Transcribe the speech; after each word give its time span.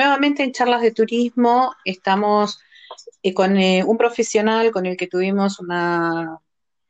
Nuevamente 0.00 0.42
en 0.42 0.52
charlas 0.52 0.80
de 0.80 0.92
turismo 0.92 1.74
estamos 1.84 2.58
eh, 3.22 3.34
con 3.34 3.58
eh, 3.58 3.84
un 3.84 3.98
profesional 3.98 4.70
con 4.70 4.86
el 4.86 4.96
que 4.96 5.08
tuvimos 5.08 5.60
una, 5.60 6.38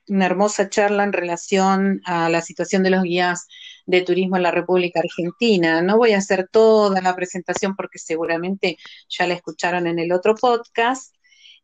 una 0.06 0.26
hermosa 0.26 0.68
charla 0.68 1.02
en 1.02 1.12
relación 1.12 2.00
a 2.04 2.28
la 2.28 2.40
situación 2.40 2.84
de 2.84 2.90
los 2.90 3.02
guías 3.02 3.48
de 3.84 4.02
turismo 4.02 4.36
en 4.36 4.44
la 4.44 4.52
República 4.52 5.00
Argentina. 5.00 5.82
No 5.82 5.96
voy 5.96 6.12
a 6.12 6.18
hacer 6.18 6.48
toda 6.52 7.00
la 7.00 7.16
presentación 7.16 7.74
porque 7.74 7.98
seguramente 7.98 8.78
ya 9.08 9.26
la 9.26 9.34
escucharon 9.34 9.88
en 9.88 9.98
el 9.98 10.12
otro 10.12 10.36
podcast, 10.36 11.12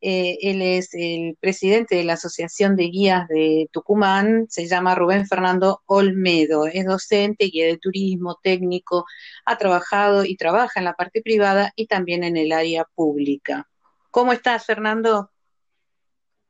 eh, 0.01 0.39
él 0.43 0.63
es 0.63 0.95
el 0.95 1.37
presidente 1.41 1.97
de 1.97 2.05
la 2.05 2.15
Asociación 2.15 2.77
de 2.77 2.85
Guías 2.85 3.29
de 3.29 3.69
Tucumán, 3.73 4.47
se 4.49 4.67
llama 4.67 4.95
Rubén 4.95 5.27
Fernando 5.27 5.83
Olmedo, 5.87 6.67
es 6.67 6.85
docente, 6.85 7.47
guía 7.47 7.67
de 7.67 7.79
turismo, 7.79 8.39
técnico, 8.43 9.07
ha 9.45 9.57
trabajado 9.59 10.25
y 10.25 10.37
trabaja 10.37 10.81
en 10.81 10.85
la 10.85 10.95
parte 10.95 11.23
privada 11.23 11.73
y 11.77 11.87
también 11.87 12.25
en 12.25 12.37
el 12.37 12.53
área 12.53 12.85
pública. 12.95 13.69
¿Cómo 14.11 14.33
estás, 14.33 14.65
Fernando? 14.65 15.31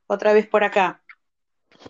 Otra 0.07 0.33
vez 0.33 0.47
por 0.47 0.63
acá. 0.63 1.01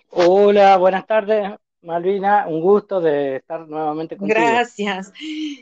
Hola, 0.10 0.78
buenas 0.78 1.06
tardes. 1.06 1.54
Malvina, 1.82 2.48
un 2.48 2.62
gusto 2.62 3.00
de 3.00 3.38
estar 3.38 3.68
nuevamente 3.68 4.18
contigo. 4.18 4.40
Gracias. 4.40 5.14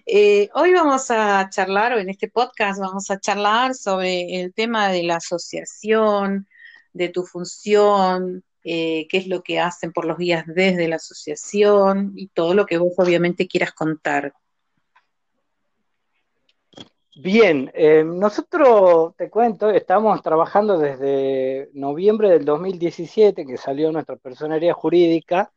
Eh, 0.06 0.50
hoy 0.54 0.74
vamos 0.74 1.12
a 1.12 1.50
charlar, 1.50 1.94
o 1.94 2.00
en 2.00 2.10
este 2.10 2.30
podcast 2.30 2.80
vamos 2.80 3.12
a 3.12 3.20
charlar 3.20 3.76
sobre 3.76 4.42
el 4.42 4.54
tema 4.54 4.90
de 4.90 5.04
la 5.04 5.18
asociación, 5.18 6.48
de 6.94 7.10
tu 7.10 7.24
función, 7.24 8.44
eh, 8.64 9.08
qué 9.10 9.18
es 9.18 9.28
lo 9.28 9.44
que 9.44 9.60
hacen 9.60 9.92
por 9.92 10.06
los 10.06 10.18
guías 10.18 10.46
desde 10.48 10.88
la 10.88 10.96
asociación 10.96 12.14
y 12.16 12.30
todo 12.30 12.54
lo 12.54 12.66
que 12.66 12.78
vos 12.78 12.94
obviamente 12.98 13.48
quieras 13.48 13.74
contar. 13.74 14.34
Bien, 17.18 17.72
eh, 17.74 18.04
nosotros 18.04 19.16
te 19.16 19.30
cuento, 19.30 19.70
estamos 19.70 20.22
trabajando 20.22 20.78
desde 20.78 21.70
noviembre 21.74 22.30
del 22.30 22.44
2017, 22.44 23.46
que 23.46 23.58
salió 23.58 23.92
nuestra 23.92 24.18
personería 24.18 24.74
jurídica, 24.74 25.52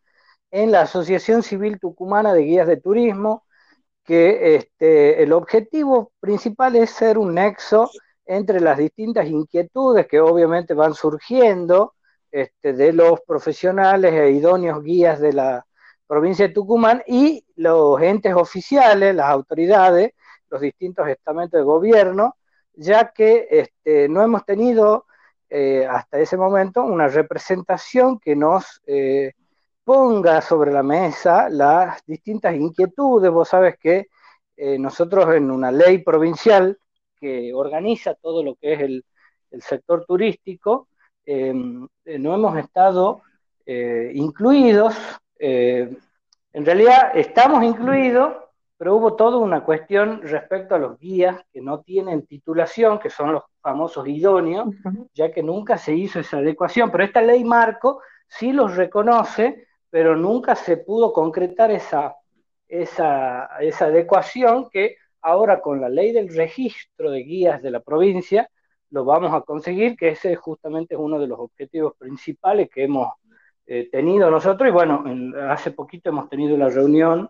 en 0.50 0.72
la 0.72 0.82
Asociación 0.82 1.42
Civil 1.42 1.78
Tucumana 1.78 2.32
de 2.32 2.42
Guías 2.42 2.66
de 2.66 2.78
Turismo, 2.78 3.44
que 4.04 4.56
este, 4.56 5.22
el 5.22 5.32
objetivo 5.32 6.12
principal 6.20 6.76
es 6.76 6.90
ser 6.90 7.18
un 7.18 7.34
nexo 7.34 7.90
entre 8.24 8.60
las 8.60 8.78
distintas 8.78 9.26
inquietudes 9.26 10.06
que 10.06 10.20
obviamente 10.20 10.74
van 10.74 10.94
surgiendo 10.94 11.94
este, 12.30 12.72
de 12.72 12.92
los 12.92 13.20
profesionales 13.22 14.12
e 14.12 14.30
idóneos 14.30 14.82
guías 14.82 15.20
de 15.20 15.32
la 15.32 15.66
provincia 16.06 16.48
de 16.48 16.54
Tucumán 16.54 17.02
y 17.06 17.44
los 17.56 18.00
entes 18.00 18.34
oficiales, 18.34 19.14
las 19.14 19.26
autoridades, 19.26 20.12
los 20.50 20.60
distintos 20.60 21.08
estamentos 21.08 21.58
de 21.58 21.64
gobierno, 21.64 22.36
ya 22.74 23.12
que 23.12 23.46
este, 23.50 24.08
no 24.08 24.22
hemos 24.22 24.44
tenido 24.44 25.06
eh, 25.50 25.86
hasta 25.86 26.18
ese 26.18 26.36
momento 26.36 26.82
una 26.82 27.08
representación 27.08 28.18
que 28.18 28.36
nos 28.36 28.80
eh, 28.86 29.32
ponga 29.88 30.42
sobre 30.42 30.70
la 30.70 30.82
mesa 30.82 31.48
las 31.48 32.04
distintas 32.04 32.54
inquietudes. 32.54 33.30
Vos 33.30 33.48
sabes 33.48 33.78
que 33.78 34.08
eh, 34.54 34.78
nosotros 34.78 35.34
en 35.34 35.50
una 35.50 35.72
ley 35.72 36.02
provincial 36.04 36.76
que 37.18 37.54
organiza 37.54 38.14
todo 38.14 38.42
lo 38.42 38.54
que 38.56 38.74
es 38.74 38.80
el, 38.80 39.04
sector 39.62 40.04
turístico, 40.04 40.88
em, 41.24 41.88
eh, 42.04 42.18
no 42.18 42.34
hemos 42.34 42.58
estado 42.58 43.22
eh, 43.64 44.12
incluidos. 44.14 44.94
en 45.38 46.66
realidad 46.66 47.12
estamos 47.14 47.64
incluidos, 47.64 48.34
pero 48.76 48.94
hubo 48.94 49.16
toda 49.16 49.38
una 49.38 49.64
cuestión 49.64 50.20
respecto 50.20 50.74
a 50.74 50.78
los 50.78 50.98
guías 50.98 51.40
que 51.50 51.62
no 51.62 51.80
tienen 51.80 52.26
titulación, 52.26 52.98
que 52.98 53.08
son 53.08 53.32
los 53.32 53.44
famosos 53.62 54.06
idóneos, 54.06 54.68
ya 55.14 55.32
que 55.32 55.42
nunca 55.42 55.78
se 55.78 55.94
hizo 55.94 56.20
esa 56.20 56.38
adecuación. 56.38 56.90
Pero 56.90 57.04
esta 57.04 57.22
ley 57.22 57.42
marco 57.42 58.02
sí 58.26 58.52
los 58.52 58.76
reconoce 58.76 59.67
pero 59.90 60.16
nunca 60.16 60.54
se 60.54 60.76
pudo 60.76 61.12
concretar 61.12 61.70
esa, 61.70 62.16
esa, 62.68 63.46
adecuación 63.84 64.68
que 64.70 64.96
ahora 65.22 65.60
con 65.60 65.80
la 65.80 65.88
ley 65.88 66.12
del 66.12 66.34
registro 66.34 67.10
de 67.10 67.20
guías 67.20 67.62
de 67.62 67.70
la 67.70 67.80
provincia 67.80 68.50
lo 68.90 69.04
vamos 69.04 69.34
a 69.34 69.42
conseguir, 69.42 69.96
que 69.96 70.08
ese 70.08 70.34
justamente 70.36 70.94
es 70.94 71.00
uno 71.00 71.18
de 71.18 71.26
los 71.26 71.38
objetivos 71.38 71.94
principales 71.98 72.70
que 72.70 72.84
hemos 72.84 73.12
eh, 73.66 73.88
tenido 73.90 74.30
nosotros. 74.30 74.68
Y 74.68 74.72
bueno, 74.72 75.04
hace 75.50 75.72
poquito 75.72 76.08
hemos 76.08 76.30
tenido 76.30 76.56
la 76.56 76.70
reunión 76.70 77.28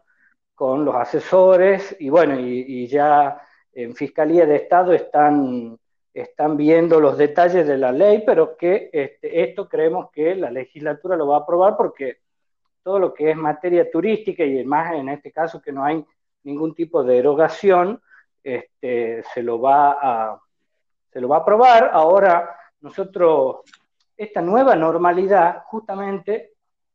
con 0.55 0.85
los 0.85 0.95
asesores 0.95 1.97
y 1.99 2.11
bueno, 2.11 2.39
y, 2.39 2.87
ya 2.87 3.41
en 3.73 3.95
Fiscalía 3.95 4.47
de 4.47 4.57
Estado 4.57 4.93
están, 4.93 5.79
están 6.15 6.57
viendo 6.57 7.01
los 7.01 7.19
detalles 7.19 7.67
de 7.67 7.79
la 7.79 7.93
ley, 7.93 8.23
pero 8.27 8.57
que 8.57 8.91
este, 8.93 9.43
esto 9.43 9.69
creemos 9.69 10.11
que 10.13 10.35
la 10.37 10.51
legislatura 10.51 11.17
lo 11.17 11.29
va 11.29 11.39
a 11.39 11.41
aprobar 11.41 11.77
porque 11.77 12.19
todo 12.89 12.99
lo 12.99 13.13
que 13.13 13.33
es 13.33 13.37
materia 13.37 13.91
turística 13.91 14.43
y 14.43 14.65
más 14.65 14.95
en 14.95 15.11
este 15.11 15.31
caso 15.31 15.61
que 15.61 15.73
no 15.73 15.85
hay 15.85 16.03
ningún 16.45 16.75
tipo 16.75 17.05
de 17.05 17.19
erogación, 17.19 18.01
este, 18.43 19.23
se, 19.35 19.43
lo 19.43 19.61
va 19.61 19.91
a, 20.01 20.41
se 21.13 21.21
lo 21.21 21.29
va 21.29 21.37
a 21.37 21.41
aprobar. 21.41 21.91
Ahora 21.93 22.57
nosotros, 22.81 23.57
esta 24.17 24.41
nueva 24.41 24.75
normalidad 24.75 25.65
justamente 25.67 26.53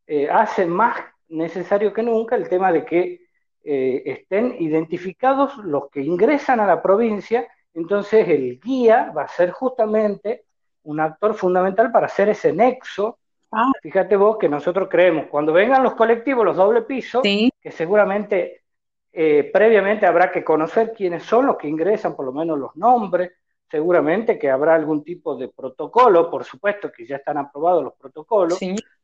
eh, 0.08 0.28
hace 0.32 0.66
más 0.66 0.98
necesario 1.28 1.94
que 1.94 2.02
nunca 2.02 2.36
el 2.38 2.50
tema 2.50 2.72
de 2.72 2.84
que 2.86 3.28
eh, 3.64 4.02
estén 4.04 4.56
identificados 4.58 5.58
los 5.58 5.92
que 5.92 6.02
ingresan 6.02 6.60
a 6.60 6.66
la 6.66 6.82
provincia, 6.82 7.48
entonces 7.76 8.28
el 8.28 8.60
guía 8.60 9.14
va 9.16 9.26
a 9.26 9.28
ser 9.28 9.52
justamente 9.52 10.46
un 10.86 11.00
actor 11.00 11.36
fundamental 11.36 11.92
para 11.92 12.08
hacer 12.08 12.30
ese 12.30 12.52
nexo 12.52 13.20
Ah. 13.54 13.72
Fíjate 13.82 14.16
vos 14.16 14.38
que 14.38 14.50
nosotros 14.50 14.88
creemos, 14.90 15.28
cuando 15.28 15.54
vengan 15.54 15.84
los 15.84 15.94
colectivos, 15.94 16.44
los 16.44 16.56
doble 16.56 16.82
pisos, 16.82 17.22
que 17.22 17.72
seguramente 17.72 18.64
eh, 19.12 19.50
previamente 19.54 20.08
habrá 20.08 20.32
que 20.32 20.44
conocer 20.44 20.92
quiénes 20.92 21.24
son 21.24 21.46
los 21.46 21.58
que 21.58 21.68
ingresan, 21.68 22.16
por 22.16 22.26
lo 22.26 22.34
menos 22.34 22.58
los 22.58 22.76
nombres, 22.76 23.32
seguramente 23.70 24.40
que 24.40 24.50
habrá 24.50 24.74
algún 24.74 25.04
tipo 25.04 25.36
de 25.36 25.50
protocolo, 25.50 26.32
por 26.32 26.44
supuesto 26.44 26.92
que 26.92 27.06
ya 27.06 27.18
están 27.18 27.38
aprobados 27.38 27.84
los 27.84 27.94
protocolos, 27.94 28.60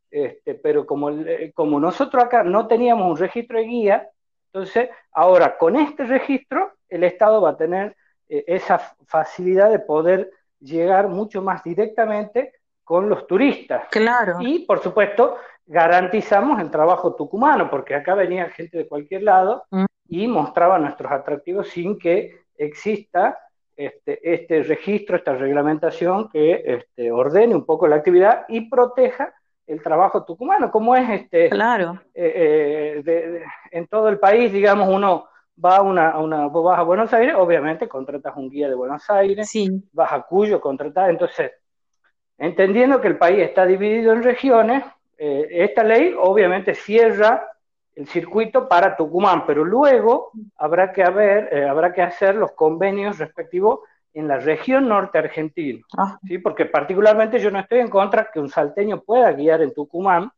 este, 0.09 0.55
pero 0.55 0.85
como, 0.85 1.11
eh, 1.11 1.51
como 1.53 1.79
nosotros 1.79 2.23
acá 2.23 2.43
no 2.43 2.67
teníamos 2.67 3.09
un 3.11 3.17
registro 3.17 3.59
de 3.59 3.65
guía, 3.65 4.09
entonces 4.51 4.89
ahora 5.11 5.57
con 5.57 5.75
este 5.75 6.05
registro 6.05 6.71
el 6.87 7.03
Estado 7.03 7.39
va 7.41 7.51
a 7.51 7.57
tener 7.57 7.95
eh, 8.27 8.43
esa 8.47 8.79
facilidad 9.05 9.69
de 9.69 9.79
poder 9.79 10.31
llegar 10.59 11.07
mucho 11.07 11.41
más 11.41 11.63
directamente 11.63 12.53
con 12.89 13.07
los 13.07 13.27
turistas. 13.27 13.83
Claro. 13.91 14.37
Y, 14.39 14.65
por 14.65 14.81
supuesto, 14.81 15.37
garantizamos 15.67 16.59
el 16.59 16.71
trabajo 16.71 17.13
tucumano, 17.13 17.69
porque 17.69 17.93
acá 17.93 18.15
venía 18.15 18.49
gente 18.49 18.79
de 18.79 18.87
cualquier 18.87 19.21
lado 19.21 19.63
mm. 19.69 19.85
y 20.07 20.27
mostraba 20.27 20.79
nuestros 20.79 21.11
atractivos 21.11 21.69
sin 21.69 21.99
que 21.99 22.39
exista 22.57 23.37
este, 23.77 24.33
este 24.33 24.63
registro, 24.63 25.17
esta 25.17 25.35
reglamentación 25.35 26.29
que 26.29 26.63
este, 26.65 27.11
ordene 27.11 27.53
un 27.53 27.63
poco 27.63 27.87
la 27.87 27.97
actividad 27.97 28.45
y 28.47 28.61
proteja 28.61 29.35
el 29.67 29.83
trabajo 29.83 30.25
tucumano, 30.25 30.71
como 30.71 30.95
es 30.95 31.07
este. 31.11 31.47
Claro. 31.51 32.01
Eh, 32.15 33.03
eh, 33.05 33.43
en 33.69 33.85
todo 33.85 34.09
el 34.09 34.17
país, 34.17 34.51
digamos, 34.51 34.89
uno 34.89 35.27
va 35.63 35.77
a 35.77 35.81
una, 35.83 36.17
una, 36.17 36.47
vos 36.47 36.63
vas 36.63 36.79
a 36.79 36.81
Buenos 36.81 37.13
Aires, 37.13 37.35
obviamente 37.37 37.87
contratas 37.87 38.35
un 38.35 38.49
guía 38.49 38.67
de 38.67 38.73
Buenos 38.73 39.07
Aires, 39.11 39.47
sí. 39.47 39.69
vas 39.93 40.11
a 40.11 40.23
Cuyo, 40.23 40.59
contratas, 40.59 41.11
entonces 41.11 41.51
Entendiendo 42.39 43.01
que 43.01 43.09
el 43.09 43.17
país 43.17 43.39
está 43.39 43.65
dividido 43.65 44.13
en 44.13 44.23
regiones, 44.23 44.83
eh, 45.17 45.47
esta 45.51 45.83
ley 45.83 46.15
obviamente 46.17 46.73
cierra 46.73 47.45
el 47.95 48.07
circuito 48.07 48.69
para 48.69 48.95
Tucumán, 48.95 49.45
pero 49.45 49.65
luego 49.65 50.31
habrá 50.55 50.93
que, 50.93 51.03
haber, 51.03 51.53
eh, 51.53 51.67
habrá 51.67 51.93
que 51.93 52.01
hacer 52.01 52.35
los 52.35 52.53
convenios 52.53 53.17
respectivos 53.17 53.81
en 54.13 54.29
la 54.29 54.37
región 54.37 54.87
norte 54.87 55.17
argentina, 55.17 55.85
ah. 55.97 56.17
¿sí? 56.25 56.37
porque 56.37 56.65
particularmente 56.65 57.39
yo 57.39 57.51
no 57.51 57.59
estoy 57.59 57.79
en 57.79 57.89
contra 57.89 58.31
que 58.31 58.39
un 58.39 58.49
salteño 58.49 59.01
pueda 59.01 59.33
guiar 59.33 59.61
en 59.61 59.73
Tucumán, 59.73 60.31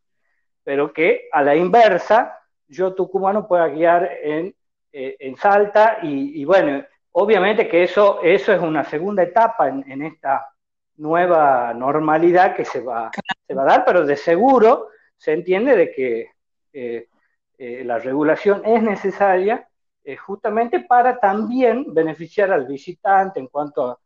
pero 0.64 0.92
que 0.92 1.30
a 1.32 1.44
la 1.44 1.56
inversa 1.56 2.40
yo 2.68 2.96
tucumano 2.96 3.48
pueda 3.48 3.68
guiar 3.68 4.10
en, 4.24 4.56
eh, 4.92 5.18
en 5.20 5.36
Salta 5.36 6.00
y, 6.02 6.44
bueno, 6.46 6.84
obviamente 7.12 7.68
que 7.68 7.84
eso, 7.84 8.22
eso 8.24 8.54
es 8.54 8.60
una 8.60 8.84
segunda 8.86 9.22
etapa 9.22 9.70
en, 9.70 9.84
en 9.92 10.02
esta 10.02 10.48
nueva 10.98 11.74
normalidad 11.74 12.56
que 12.56 12.66
se 12.66 12.82
va, 12.82 13.12
se 13.48 13.54
va 13.54 13.64
a 13.64 13.66
dar, 13.66 13.86
pero 13.86 14.06
de 14.06 14.16
seguro 14.18 14.90
se 15.18 15.34
entiende 15.34 15.76
de 15.76 15.92
que 15.92 16.32
eh, 16.74 17.08
eh, 17.58 17.84
la 17.84 18.00
regulación 18.00 18.62
es 18.66 18.82
necesaria 18.82 19.68
eh, 20.04 20.18
justamente 20.18 20.80
para 20.80 21.20
también 21.20 21.94
beneficiar 21.94 22.52
al 22.52 22.66
visitante 22.66 23.40
en 23.40 23.48
cuanto 23.48 24.00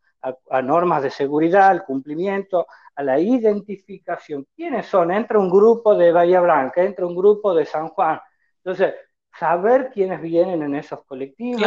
a, 0.49 0.61
normas 0.61 1.03
de 1.03 1.11
seguridad, 1.11 1.69
al 1.69 1.85
cumplimiento, 1.85 2.67
a 2.95 3.03
la 3.03 3.19
identificación. 3.19 4.47
¿Quiénes 4.55 4.87
son? 4.87 5.11
Entra 5.11 5.39
un 5.39 5.49
grupo 5.49 5.95
de 5.95 6.11
Bahía 6.11 6.41
Blanca, 6.41 6.83
entra 6.83 7.05
un 7.05 7.15
grupo 7.15 7.53
de 7.53 7.65
San 7.65 7.89
Juan. 7.89 8.19
Entonces, 8.57 8.95
saber 9.37 9.91
quiénes 9.93 10.21
vienen 10.21 10.63
en 10.63 10.75
esos 10.75 11.05
colectivos, 11.05 11.63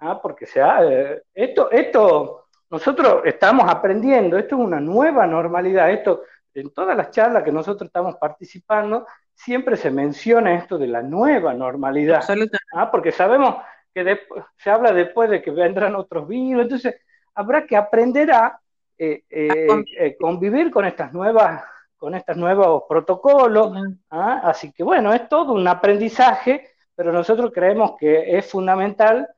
¿ah? 0.00 0.20
porque 0.20 0.46
sea, 0.46 0.84
eh, 0.84 1.22
esto, 1.32 1.70
esto, 1.70 2.48
nosotros 2.72 3.20
estamos 3.26 3.70
aprendiendo, 3.70 4.38
esto 4.38 4.56
es 4.56 4.62
una 4.62 4.80
nueva 4.80 5.26
normalidad, 5.26 5.90
esto, 5.90 6.22
en 6.54 6.70
todas 6.70 6.96
las 6.96 7.10
charlas 7.10 7.42
que 7.42 7.52
nosotros 7.52 7.86
estamos 7.86 8.16
participando, 8.16 9.06
siempre 9.34 9.76
se 9.76 9.90
menciona 9.90 10.54
esto 10.54 10.78
de 10.78 10.86
la 10.86 11.02
nueva 11.02 11.52
normalidad, 11.52 12.24
¿ah? 12.72 12.90
porque 12.90 13.12
sabemos 13.12 13.56
que 13.94 14.20
se 14.56 14.70
habla 14.70 14.90
después 14.94 15.28
de 15.28 15.42
que 15.42 15.50
vendrán 15.50 15.94
otros 15.94 16.26
virus, 16.26 16.62
entonces 16.62 16.96
habrá 17.34 17.66
que 17.66 17.76
aprender 17.76 18.32
a 18.32 18.58
eh, 18.96 19.22
eh, 19.28 20.16
convivir 20.18 20.70
con 20.70 20.86
estas 20.86 21.12
nuevas 21.12 21.62
con 21.98 22.16
estos 22.16 22.36
nuevos 22.36 22.82
protocolos. 22.88 23.76
¿ah? 24.10 24.40
Así 24.42 24.72
que 24.72 24.82
bueno, 24.82 25.12
es 25.12 25.28
todo 25.28 25.52
un 25.52 25.68
aprendizaje, 25.68 26.70
pero 26.96 27.12
nosotros 27.12 27.52
creemos 27.54 27.96
que 27.96 28.36
es 28.38 28.50
fundamental 28.50 29.28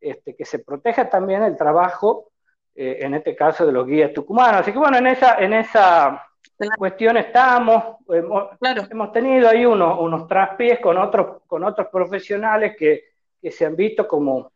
este, 0.00 0.34
que 0.34 0.44
se 0.46 0.60
proteja 0.60 1.10
también 1.10 1.42
el 1.42 1.56
trabajo, 1.58 2.30
eh, 2.74 2.98
en 3.00 3.14
este 3.14 3.34
caso 3.36 3.64
de 3.66 3.72
los 3.72 3.86
guías 3.86 4.12
tucumanos. 4.12 4.60
Así 4.60 4.72
que 4.72 4.78
bueno, 4.78 4.98
en 4.98 5.06
esa, 5.06 5.36
en 5.36 5.52
esa 5.52 6.26
cuestión 6.76 7.16
estamos, 7.16 7.96
hemos, 8.08 9.12
tenido 9.12 9.48
ahí 9.48 9.64
unos, 9.64 9.98
unos 10.00 10.26
traspiés 10.26 10.80
con 10.80 10.96
otros, 10.98 11.42
con 11.46 11.64
otros 11.64 11.88
profesionales 11.90 12.76
que, 12.78 13.14
se 13.50 13.66
han 13.66 13.76
visto 13.76 14.08
como, 14.08 14.52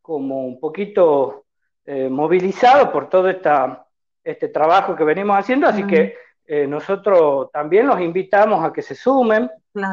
como 0.00 0.46
un 0.46 0.60
poquito 0.60 1.46
eh, 1.84 2.08
movilizados 2.08 2.90
por 2.90 3.08
todo 3.08 3.28
esta, 3.28 3.84
este 4.22 4.48
trabajo 4.48 4.94
que 4.94 5.02
venimos 5.02 5.36
haciendo, 5.36 5.66
así 5.66 5.84
que 5.84 6.14
eh, 6.46 6.66
nosotros 6.66 7.50
también 7.52 7.86
los 7.86 8.00
invitamos 8.00 8.64
a 8.64 8.72
que 8.72 8.82
se 8.82 8.94
sumen, 8.94 9.48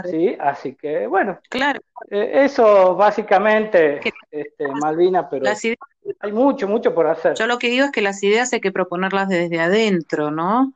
¿sí? 0.09 0.35
Así 0.39 0.75
que, 0.75 1.05
bueno, 1.05 1.39
claro. 1.49 1.79
Eh, 2.09 2.45
eso 2.45 2.95
básicamente, 2.95 3.99
este, 4.31 4.67
Malvina, 4.67 5.29
pero 5.29 5.45
hay 6.19 6.31
mucho, 6.31 6.67
mucho 6.67 6.93
por 6.93 7.07
hacer. 7.07 7.35
Yo 7.35 7.47
lo 7.47 7.59
que 7.59 7.69
digo 7.69 7.85
es 7.85 7.91
que 7.91 8.01
las 8.01 8.21
ideas 8.23 8.53
hay 8.53 8.61
que 8.61 8.71
proponerlas 8.71 9.29
desde 9.29 9.59
adentro, 9.59 10.31
¿no? 10.31 10.73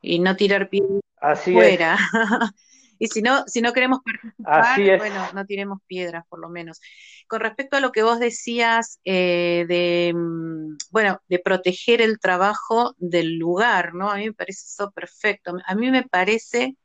Y 0.00 0.18
no 0.20 0.36
tirar 0.36 0.68
piedras 0.68 1.00
fuera. 1.44 1.98
y 2.98 3.08
si 3.08 3.22
no, 3.22 3.44
si 3.46 3.60
no 3.60 3.72
queremos 3.72 4.00
participar, 4.04 4.98
bueno, 4.98 5.28
no 5.34 5.44
tiremos 5.44 5.78
piedras 5.86 6.24
por 6.28 6.40
lo 6.40 6.48
menos. 6.48 6.80
Con 7.26 7.40
respecto 7.40 7.76
a 7.76 7.80
lo 7.80 7.92
que 7.92 8.02
vos 8.02 8.18
decías 8.20 9.00
eh, 9.04 9.64
de, 9.68 10.12
mm, 10.14 10.76
bueno, 10.90 11.20
de 11.28 11.38
proteger 11.38 12.00
el 12.00 12.20
trabajo 12.20 12.94
del 12.98 13.36
lugar, 13.36 13.94
¿no? 13.94 14.10
A 14.10 14.16
mí 14.16 14.26
me 14.26 14.34
parece 14.34 14.66
eso 14.66 14.90
perfecto. 14.90 15.56
A 15.66 15.74
mí 15.74 15.90
me 15.90 16.04
parece 16.04 16.76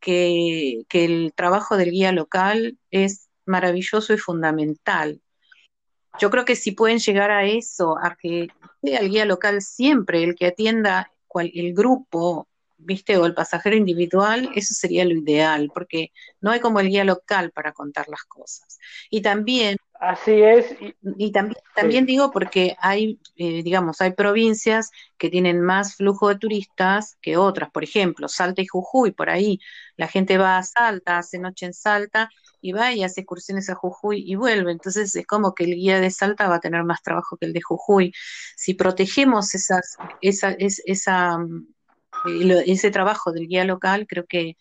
que, 0.00 0.84
el 0.90 1.32
trabajo 1.34 1.76
del 1.76 1.90
guía 1.90 2.12
local 2.12 2.78
es 2.90 3.28
maravilloso 3.46 4.14
y 4.14 4.18
fundamental. 4.18 5.20
Yo 6.18 6.30
creo 6.30 6.44
que 6.44 6.56
si 6.56 6.72
pueden 6.72 6.98
llegar 6.98 7.30
a 7.30 7.44
eso, 7.44 7.96
a 7.98 8.16
que 8.16 8.48
sea 8.82 9.00
el 9.00 9.10
guía 9.10 9.24
local 9.24 9.62
siempre 9.62 10.22
el 10.24 10.34
que 10.34 10.46
atienda 10.46 11.12
el 11.34 11.74
grupo, 11.74 12.48
viste, 12.82 13.16
o 13.16 13.26
el 13.26 13.34
pasajero 13.34 13.76
individual, 13.76 14.50
eso 14.54 14.74
sería 14.74 15.04
lo 15.04 15.12
ideal, 15.12 15.70
porque 15.72 16.12
no 16.40 16.50
hay 16.50 16.60
como 16.60 16.80
el 16.80 16.88
guía 16.88 17.04
local 17.04 17.50
para 17.52 17.72
contar 17.72 18.08
las 18.08 18.24
cosas. 18.24 18.78
Y 19.10 19.22
también... 19.22 19.76
Así 20.00 20.32
es. 20.32 20.74
Y, 21.18 21.30
también, 21.30 21.60
también 21.74 22.06
digo 22.06 22.30
porque 22.30 22.74
hay, 22.80 23.20
eh, 23.36 23.62
digamos, 23.62 24.00
hay 24.00 24.12
provincias 24.12 24.90
que 25.18 25.28
tienen 25.28 25.60
más 25.60 25.96
flujo 25.96 26.28
de 26.28 26.36
turistas 26.36 27.18
que 27.20 27.36
otras. 27.36 27.70
Por 27.70 27.84
ejemplo, 27.84 28.26
Salta 28.26 28.62
y 28.62 28.66
Jujuy, 28.66 29.10
por 29.10 29.28
ahí 29.28 29.60
la 29.96 30.08
gente 30.08 30.38
va 30.38 30.56
a 30.56 30.62
Salta, 30.62 31.18
hace 31.18 31.38
noche 31.38 31.66
en 31.66 31.74
Salta 31.74 32.30
y 32.62 32.72
va 32.72 32.92
y 32.92 33.04
hace 33.04 33.20
excursiones 33.20 33.68
a 33.68 33.74
Jujuy 33.74 34.24
y 34.26 34.36
vuelve. 34.36 34.72
Entonces 34.72 35.14
es 35.14 35.26
como 35.26 35.54
que 35.54 35.64
el 35.64 35.74
guía 35.74 36.00
de 36.00 36.10
Salta 36.10 36.48
va 36.48 36.56
a 36.56 36.60
tener 36.60 36.84
más 36.84 37.02
trabajo 37.02 37.36
que 37.36 37.46
el 37.46 37.52
de 37.52 37.60
Jujuy. 37.60 38.12
Si 38.56 38.72
protegemos 38.72 39.54
esas, 39.54 39.96
esa, 40.22 40.56
esa 40.58 41.38
ese 42.66 42.90
trabajo 42.90 43.32
del 43.32 43.48
guía 43.48 43.64
local 43.64 44.06
creo 44.06 44.26
que 44.26 44.56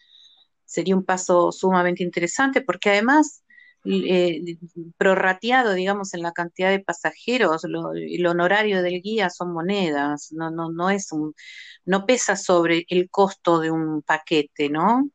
sería 0.66 0.96
un 0.96 1.04
paso 1.04 1.52
sumamente 1.52 2.04
interesante 2.04 2.62
porque 2.62 2.90
además 2.92 3.44
eh, 3.86 4.58
prorrateado, 4.98 5.74
digamos, 5.74 6.14
en 6.14 6.22
la 6.22 6.34
cantidad 6.34 6.70
de 6.70 6.82
pasajeros, 6.82 7.64
el 7.64 8.28
honorario 8.28 8.84
del 8.84 9.02
guía 9.02 9.30
son 9.30 9.54
monedas, 9.54 10.32
no, 10.34 10.52
no, 10.52 10.70
no 10.70 10.90
es 10.90 11.12
un, 11.12 11.34
no 11.86 12.06
pesa 12.06 12.36
sobre 12.36 12.86
el 12.90 13.10
costo 13.10 13.60
de 13.60 13.72
un 13.72 14.02
paquete, 14.02 14.70
¿no? 14.70 15.10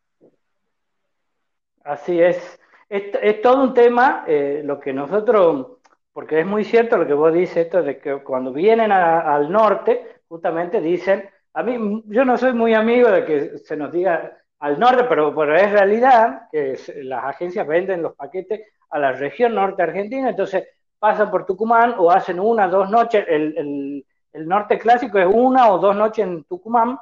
Así 1.85 2.19
es. 2.19 2.59
Es, 2.89 3.43
todo 3.43 3.63
un 3.63 3.75
tema, 3.75 4.25
eh, 4.27 4.63
lo 4.65 4.81
que 4.81 4.93
nosotros, 4.93 5.79
porque 6.13 6.41
es 6.41 6.47
muy 6.47 6.65
cierto 6.65 6.97
lo 6.97 7.07
que 7.07 7.13
vos 7.15 7.35
dices, 7.35 7.59
esto 7.59 7.83
de 7.83 7.99
que 7.99 8.23
cuando 8.23 8.53
vienen 8.53 8.93
al 8.93 9.53
norte, 9.53 10.23
justamente 10.29 10.81
dicen, 10.81 11.29
a 11.55 11.63
mí, 11.63 12.03
yo 12.07 12.25
no 12.25 12.37
soy 12.37 12.53
muy 12.53 12.75
amigo 12.75 13.09
de 13.11 13.25
que 13.25 13.59
se 13.59 13.77
nos 13.77 13.93
diga 13.93 14.37
al 14.59 14.79
norte, 14.79 15.05
pero, 15.09 15.35
pero 15.35 15.55
es 15.55 15.71
realidad 15.71 16.49
que 16.51 16.77
las 17.05 17.25
agencias 17.25 17.67
venden 17.67 18.03
los 18.03 18.15
paquetes 18.15 18.61
a 18.91 18.99
la 18.99 19.13
región 19.13 19.55
norte 19.55 19.83
argentina, 19.83 20.31
entonces 20.31 20.67
pasan 20.99 21.31
por 21.31 21.47
Tucumán 21.47 21.95
o 21.99 22.11
hacen 22.11 22.41
una, 22.41 22.67
dos 22.67 22.91
noches, 22.91 23.25
el, 23.29 24.05
norte 24.33 24.79
clásico 24.81 25.19
es 25.19 25.29
una 25.33 25.71
o 25.71 25.79
dos 25.79 25.95
noches 25.95 26.27
en 26.27 26.43
Tucumán, 26.45 26.99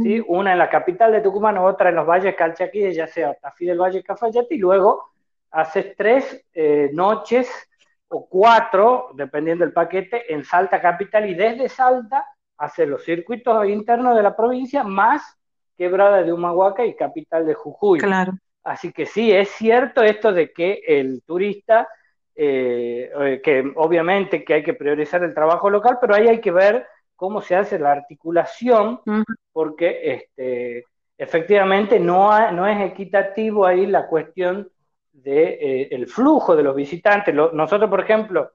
¿sí? 0.00 0.22
una 0.28 0.52
en 0.52 0.58
la 0.58 0.70
capital 0.70 1.10
de 1.10 1.20
Tucumán, 1.20 1.58
otra 1.58 1.88
en 1.88 1.96
los 1.96 2.06
valles 2.06 2.36
Calchaquí, 2.36 2.92
ya 2.92 3.08
sea 3.08 3.34
Tafí 3.34 3.66
del 3.66 3.80
Valle 3.80 4.04
Cafayate, 4.04 4.54
y 4.54 4.58
luego 4.58 5.10
haces 5.50 5.96
tres 5.96 6.46
eh, 6.54 6.90
noches 6.92 7.50
o 8.06 8.28
cuatro, 8.28 9.10
dependiendo 9.14 9.64
del 9.64 9.72
paquete, 9.72 10.32
en 10.32 10.44
Salta 10.44 10.80
Capital, 10.80 11.28
y 11.28 11.34
desde 11.34 11.68
Salta 11.68 12.24
hacer 12.58 12.88
los 12.88 13.04
circuitos 13.04 13.66
internos 13.68 14.16
de 14.16 14.22
la 14.22 14.36
provincia 14.36 14.84
más 14.84 15.22
quebrada 15.76 16.22
de 16.22 16.32
Humahuaca 16.32 16.84
y 16.84 16.96
capital 16.96 17.46
de 17.46 17.54
Jujuy. 17.54 18.00
Claro. 18.00 18.32
Así 18.64 18.92
que 18.92 19.06
sí, 19.06 19.32
es 19.32 19.48
cierto 19.50 20.02
esto 20.02 20.32
de 20.32 20.52
que 20.52 20.82
el 20.86 21.22
turista, 21.24 21.88
eh, 22.34 23.10
eh, 23.18 23.40
que 23.42 23.72
obviamente 23.76 24.44
que 24.44 24.54
hay 24.54 24.62
que 24.62 24.74
priorizar 24.74 25.22
el 25.22 25.32
trabajo 25.32 25.70
local, 25.70 25.98
pero 26.00 26.14
ahí 26.14 26.28
hay 26.28 26.40
que 26.40 26.50
ver 26.50 26.86
cómo 27.16 27.40
se 27.40 27.56
hace 27.56 27.78
la 27.78 27.92
articulación, 27.92 29.00
porque 29.52 30.00
este, 30.04 30.84
efectivamente 31.16 31.98
no, 31.98 32.52
no 32.52 32.66
es 32.66 32.80
equitativo 32.80 33.66
ahí 33.66 33.86
la 33.86 34.06
cuestión 34.06 34.68
del 35.12 35.24
de, 35.24 35.88
eh, 35.90 36.06
flujo 36.06 36.54
de 36.54 36.62
los 36.62 36.76
visitantes. 36.76 37.34
nosotros, 37.34 37.90
por 37.90 38.00
ejemplo, 38.00 38.52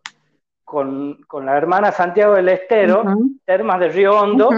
con, 0.63 1.25
la 1.43 1.57
hermana 1.57 1.91
Santiago 1.91 2.35
del 2.35 2.49
Estero, 2.49 3.03
Termas 3.45 3.79
de 3.79 3.89
Río 3.89 4.19
Hondo, 4.19 4.49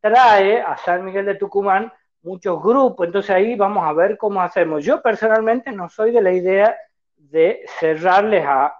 trae 0.00 0.60
a 0.60 0.76
San 0.76 1.04
Miguel 1.04 1.26
de 1.26 1.36
Tucumán 1.36 1.92
muchos 2.22 2.62
grupos, 2.62 3.06
entonces 3.06 3.30
ahí 3.30 3.56
vamos 3.56 3.84
a 3.84 3.92
ver 3.92 4.16
cómo 4.16 4.40
hacemos. 4.42 4.84
Yo 4.84 5.02
personalmente 5.02 5.72
no 5.72 5.88
soy 5.88 6.12
de 6.12 6.22
la 6.22 6.32
idea 6.32 6.76
de 7.16 7.64
cerrarles 7.78 8.44
a, 8.46 8.76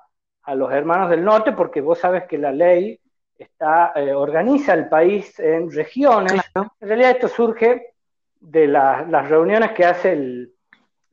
los 0.54 0.72
hermanos 0.72 1.08
del 1.08 1.24
norte, 1.24 1.52
porque 1.52 1.80
vos 1.80 1.98
sabes 1.98 2.24
que 2.24 2.36
la 2.36 2.50
ley 2.50 2.98
está, 3.38 3.92
eh, 3.94 4.12
organiza 4.12 4.74
el 4.74 4.88
país 4.88 5.38
en 5.38 5.70
regiones. 5.70 6.32
En 6.54 6.88
realidad 6.88 7.12
esto 7.12 7.28
surge 7.28 7.94
de 8.40 8.66
las 8.66 9.28
reuniones 9.28 9.70
que 9.70 9.84
hace 9.84 10.12
el, 10.12 10.51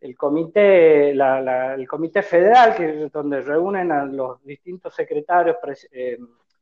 el 0.01 0.15
comité, 0.15 1.11
el 1.11 1.87
comité 1.87 2.21
federal, 2.21 2.75
que 2.75 3.05
es 3.05 3.11
donde 3.11 3.41
reúnen 3.41 3.91
a 3.91 4.05
los 4.05 4.43
distintos 4.43 4.95
secretarios 4.95 5.57
eh, 5.91 6.17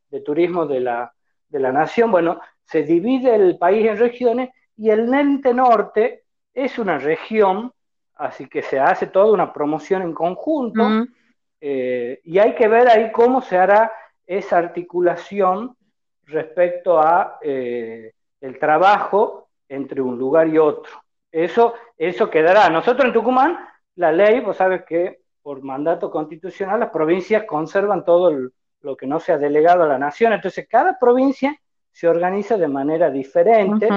de 0.09 0.21
turismo 0.21 0.65
de 0.65 0.79
la, 0.79 1.13
de 1.47 1.59
la 1.59 1.71
nación, 1.71 2.11
bueno, 2.11 2.39
se 2.63 2.83
divide 2.83 3.35
el 3.35 3.57
país 3.57 3.87
en 3.87 3.97
regiones 3.97 4.49
y 4.75 4.89
el 4.89 5.09
Nente 5.09 5.53
Norte 5.53 6.23
es 6.53 6.79
una 6.79 6.97
región, 6.97 7.71
así 8.15 8.47
que 8.47 8.61
se 8.61 8.79
hace 8.79 9.07
toda 9.07 9.31
una 9.31 9.53
promoción 9.53 10.01
en 10.01 10.13
conjunto 10.13 10.83
eh, 11.61 12.19
y 12.23 12.39
hay 12.39 12.55
que 12.55 12.67
ver 12.67 12.87
ahí 12.87 13.11
cómo 13.11 13.41
se 13.41 13.57
hará 13.57 13.91
esa 14.25 14.57
articulación 14.57 15.75
respecto 16.25 16.99
a 16.99 17.39
eh, 17.41 18.13
el 18.41 18.59
trabajo 18.59 19.49
entre 19.69 20.01
un 20.01 20.17
lugar 20.17 20.47
y 20.47 20.57
otro. 20.57 20.91
Eso, 21.43 21.75
eso 21.97 22.31
quedará. 22.31 22.67
Nosotros 22.69 23.05
en 23.05 23.13
Tucumán, 23.13 23.59
la 23.95 24.11
ley, 24.11 24.39
vos 24.39 24.57
sabes 24.57 24.83
que 24.85 25.21
por 25.43 25.61
mandato 25.61 26.09
constitucional 26.09 26.79
las 26.79 26.89
provincias 26.89 27.43
conservan 27.43 28.03
todo 28.03 28.31
lo 28.81 28.97
que 28.97 29.05
no 29.05 29.19
se 29.19 29.33
ha 29.33 29.37
delegado 29.37 29.83
a 29.83 29.87
la 29.87 29.99
nación. 29.99 30.33
Entonces, 30.33 30.67
cada 30.67 30.97
provincia 30.97 31.55
se 31.91 32.07
organiza 32.07 32.57
de 32.57 32.67
manera 32.67 33.11
diferente, 33.11 33.87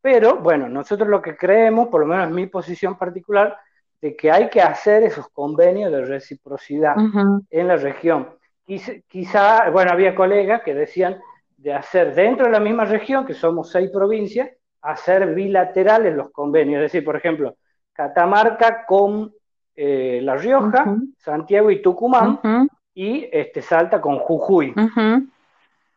pero 0.00 0.38
bueno, 0.38 0.68
nosotros 0.68 1.08
lo 1.08 1.22
que 1.22 1.36
creemos, 1.36 1.86
por 1.86 2.00
lo 2.00 2.06
menos 2.06 2.26
en 2.26 2.34
mi 2.34 2.46
posición 2.46 2.98
particular, 2.98 3.56
de 4.00 4.16
que 4.16 4.32
hay 4.32 4.50
que 4.50 4.60
hacer 4.60 5.04
esos 5.04 5.28
convenios 5.28 5.92
de 5.92 6.04
reciprocidad 6.04 6.96
en 7.48 7.68
la 7.68 7.76
región. 7.76 8.28
quizá, 8.66 9.70
bueno, 9.70 9.92
había 9.92 10.16
colegas 10.16 10.62
que 10.62 10.74
decían 10.74 11.20
de 11.56 11.74
hacer 11.74 12.12
dentro 12.12 12.46
de 12.46 12.50
la 12.50 12.60
misma 12.60 12.84
región, 12.86 13.24
que 13.24 13.34
somos 13.34 13.70
seis 13.70 13.88
provincias, 13.92 14.50
hacer 14.82 15.34
bilaterales 15.34 16.14
los 16.14 16.30
convenios, 16.30 16.78
es 16.78 16.92
decir, 16.92 17.04
por 17.04 17.16
ejemplo, 17.16 17.56
Catamarca 17.92 18.84
con 18.84 19.32
eh, 19.74 20.20
La 20.22 20.36
Rioja, 20.36 20.96
Santiago 21.16 21.70
y 21.70 21.80
Tucumán, 21.80 22.40
y 22.94 23.28
este, 23.32 23.62
Salta 23.62 24.00
con 24.00 24.18
Jujuy, 24.18 24.74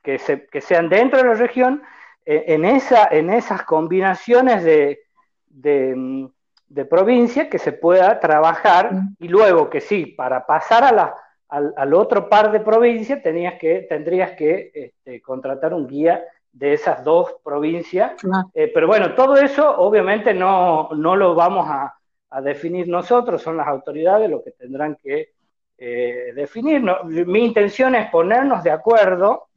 que, 0.01 0.17
se, 0.19 0.45
que, 0.45 0.61
sean 0.61 0.87
dentro 0.87 1.19
de 1.19 1.25
la 1.25 1.33
región, 1.33 1.81
eh, 2.25 2.45
en, 2.47 2.65
esa, 2.65 3.07
en 3.11 3.29
esas 3.29 3.63
combinaciones 3.63 4.63
de, 4.63 4.99
de, 5.47 6.85
provincia 6.85 7.49
que 7.49 7.57
se 7.57 7.71
pueda 7.71 8.19
trabajar 8.19 8.91
y 9.19 9.27
luego 9.27 9.69
que 9.69 9.81
sí, 9.81 10.05
para 10.05 10.45
pasar 10.45 10.83
a 10.83 10.91
la, 10.91 11.15
al, 11.49 11.93
otro 11.93 12.29
par 12.29 12.51
de 12.51 12.59
provincias 12.59 13.21
tenías 13.21 13.55
que, 13.55 13.85
tendrías 13.89 14.31
que 14.31 14.71
este, 14.73 15.21
contratar 15.21 15.73
un 15.73 15.87
guía 15.87 16.23
de 16.55 16.73
esas 16.73 17.03
dos 17.03 17.35
provincias. 17.43 18.13
Eh, 18.53 18.71
pero 18.73 18.87
bueno, 18.87 19.13
todo 19.13 19.35
eso 19.35 19.77
obviamente 19.77 20.33
no, 20.33 20.89
no 20.95 21.15
lo 21.17 21.35
vamos 21.35 21.67
a, 21.67 21.93
a, 22.29 22.41
definir 22.41 22.87
nosotros, 22.87 23.41
son 23.41 23.57
las 23.57 23.67
autoridades 23.67 24.29
los 24.29 24.41
que 24.41 24.51
tendrán 24.51 24.95
que 24.95 25.33
eh, 25.77 26.31
definir. 26.33 26.81
Mi 27.03 27.45
intención 27.45 27.95
es 27.95 28.09
ponernos 28.09 28.63
de 28.63 28.71
acuerdo 28.71 29.49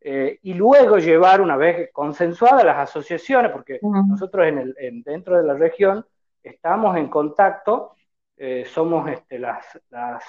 eh, 0.00 0.38
y 0.42 0.54
luego 0.54 0.98
llevar, 0.98 1.40
una 1.40 1.56
vez 1.56 1.90
consensuadas 1.92 2.64
las 2.64 2.88
asociaciones, 2.88 3.50
porque 3.50 3.80
nosotros 3.82 4.46
en 4.46 4.58
el, 4.58 5.02
dentro 5.02 5.36
de 5.36 5.42
la 5.42 5.54
región 5.54 6.06
estamos 6.42 6.96
en 6.96 7.08
contacto, 7.08 7.94
somos 8.66 9.10
este, 9.10 9.40
las, 9.40 9.66
las, 9.90 10.22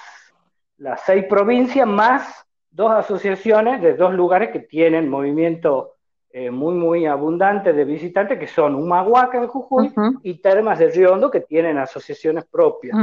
las 0.78 1.00
seis 1.02 1.24
provincias 1.26 1.86
más 1.86 2.44
dos 2.68 2.90
asociaciones 2.90 3.80
de 3.80 3.94
dos 3.94 4.12
lugares 4.12 4.50
que 4.50 4.58
tienen 4.58 5.08
movimiento 5.08 5.94
eh, 6.32 6.50
muy, 6.50 6.74
muy 6.74 7.06
abundante 7.06 7.72
de 7.72 7.84
visitantes, 7.84 8.38
que 8.38 8.46
son 8.46 8.76
Humahuaca 8.76 9.38
en 9.38 9.48
Jujuy 9.48 9.92
y 10.22 10.34
Termas 10.34 10.78
de 10.78 10.88
Riondo, 10.88 11.28
que 11.28 11.40
tienen 11.40 11.76
asociaciones 11.76 12.44
propias. 12.44 12.96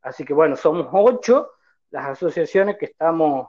Así 0.00 0.24
que 0.24 0.32
bueno, 0.32 0.56
somos 0.56 0.88
ocho 0.90 1.50
las 1.90 2.06
asociaciones 2.06 2.78
que 2.78 2.86
estamos, 2.86 3.48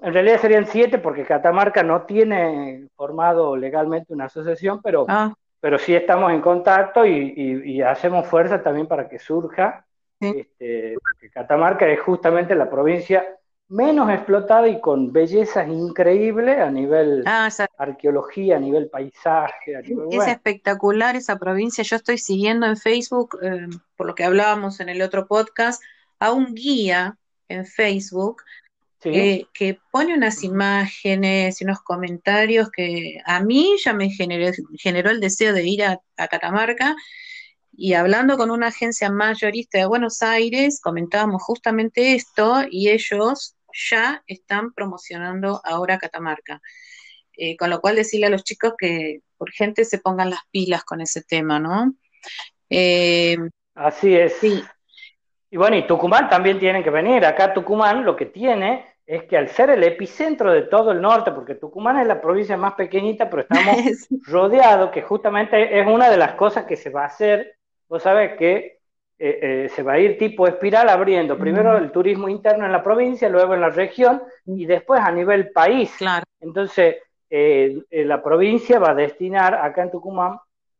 en 0.00 0.12
realidad 0.12 0.40
serían 0.40 0.66
siete 0.66 0.98
porque 0.98 1.24
Catamarca 1.24 1.82
no 1.82 2.02
tiene 2.02 2.88
formado 2.94 3.56
legalmente 3.56 4.12
una 4.12 4.26
asociación, 4.26 4.82
pero, 4.82 5.06
ah. 5.08 5.32
pero 5.60 5.78
sí 5.78 5.94
estamos 5.94 6.32
en 6.32 6.42
contacto 6.42 7.06
y, 7.06 7.80
hacemos 7.80 8.26
fuerza 8.26 8.62
también 8.62 8.86
para 8.86 9.08
que 9.08 9.18
surja, 9.18 9.86
este, 10.20 10.96
porque 11.02 11.30
Catamarca 11.30 11.88
es 11.88 12.00
justamente 12.00 12.54
la 12.54 12.68
provincia 12.68 13.24
menos 13.70 14.10
explotada 14.10 14.68
y 14.68 14.80
con 14.80 15.12
bellezas 15.12 15.68
increíbles 15.68 16.58
a 16.58 16.70
nivel 16.70 17.22
ah, 17.24 17.48
arqueología, 17.78 18.56
a 18.56 18.60
nivel 18.60 18.90
paisaje. 18.90 19.80
es 20.10 20.26
espectacular 20.26 21.14
esa 21.14 21.38
provincia. 21.38 21.84
Yo 21.84 21.96
estoy 21.96 22.18
siguiendo 22.18 22.66
en 22.66 22.76
Facebook, 22.76 23.38
eh, 23.40 23.68
por 23.96 24.08
lo 24.08 24.14
que 24.16 24.24
hablábamos 24.24 24.80
en 24.80 24.88
el 24.88 25.00
otro 25.02 25.28
podcast, 25.28 25.80
a 26.18 26.32
un 26.32 26.52
guía 26.54 27.16
en 27.48 27.64
Facebook 27.64 28.42
que 29.00 29.78
pone 29.90 30.14
unas 30.14 30.44
imágenes 30.44 31.60
y 31.60 31.64
unos 31.64 31.80
comentarios 31.80 32.70
que 32.70 33.18
a 33.24 33.40
mí 33.40 33.76
ya 33.82 33.94
me 33.94 34.10
generó, 34.10 34.52
generó 34.78 35.10
el 35.10 35.20
deseo 35.20 35.54
de 35.54 35.66
ir 35.66 35.84
a, 35.84 36.00
a 36.18 36.28
Catamarca. 36.28 36.96
Y 37.72 37.94
hablando 37.94 38.36
con 38.36 38.50
una 38.50 38.66
agencia 38.66 39.10
mayorista 39.10 39.78
de 39.78 39.86
Buenos 39.86 40.20
Aires, 40.22 40.80
comentábamos 40.82 41.42
justamente 41.42 42.14
esto 42.14 42.64
y 42.68 42.90
ellos 42.90 43.56
ya 43.72 44.22
están 44.26 44.72
promocionando 44.72 45.60
ahora 45.64 45.98
Catamarca. 45.98 46.60
Eh, 47.36 47.56
con 47.56 47.70
lo 47.70 47.80
cual 47.80 47.96
decirle 47.96 48.26
a 48.26 48.30
los 48.30 48.44
chicos 48.44 48.74
que 48.76 49.20
por 49.38 49.50
gente 49.50 49.84
se 49.86 49.98
pongan 49.98 50.30
las 50.30 50.40
pilas 50.50 50.84
con 50.84 51.00
ese 51.00 51.22
tema, 51.22 51.58
¿no? 51.58 51.94
Eh, 52.68 53.36
Así 53.74 54.14
es. 54.14 54.34
Sí. 54.34 54.62
Y 55.50 55.56
bueno, 55.56 55.76
y 55.76 55.86
Tucumán 55.86 56.28
también 56.28 56.58
tiene 56.58 56.84
que 56.84 56.90
venir. 56.90 57.24
Acá 57.24 57.54
Tucumán 57.54 58.04
lo 58.04 58.14
que 58.14 58.26
tiene 58.26 58.84
es 59.06 59.24
que 59.24 59.36
al 59.36 59.48
ser 59.48 59.70
el 59.70 59.82
epicentro 59.82 60.52
de 60.52 60.62
todo 60.62 60.92
el 60.92 61.00
norte, 61.00 61.32
porque 61.32 61.54
Tucumán 61.54 61.98
es 61.98 62.06
la 62.06 62.20
provincia 62.20 62.56
más 62.56 62.74
pequeñita, 62.74 63.28
pero 63.28 63.42
estamos 63.42 63.76
rodeados, 64.26 64.90
que 64.90 65.02
justamente 65.02 65.80
es 65.80 65.86
una 65.86 66.10
de 66.10 66.16
las 66.16 66.34
cosas 66.34 66.66
que 66.66 66.76
se 66.76 66.90
va 66.90 67.04
a 67.04 67.06
hacer. 67.06 67.56
Vos 67.88 68.02
sabés 68.02 68.36
que 68.36 68.79
eh, 69.22 69.38
eh, 69.42 69.68
se 69.68 69.82
va 69.82 69.92
a 69.92 69.98
ir 69.98 70.16
tipo 70.16 70.46
espiral 70.46 70.88
abriendo 70.88 71.36
primero 71.36 71.76
el 71.76 71.92
turismo 71.92 72.26
interno 72.26 72.64
en 72.64 72.72
la 72.72 72.82
provincia, 72.82 73.28
luego 73.28 73.52
en 73.52 73.60
la 73.60 73.68
región 73.68 74.22
y 74.46 74.64
después 74.64 74.98
a 74.98 75.12
nivel 75.12 75.50
país. 75.50 75.94
Entonces, 76.40 76.96
eh, 77.28 77.84
la 77.90 78.22
provincia 78.22 78.78
va 78.78 78.92
a 78.92 78.94
destinar 78.94 79.56
acá 79.56 79.82
en 79.82 79.90
Tucumán 79.90 80.38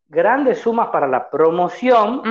grandes 0.09 0.57
sumas 0.57 0.89
para 0.89 1.07
la 1.07 1.29
promoción 1.29 2.23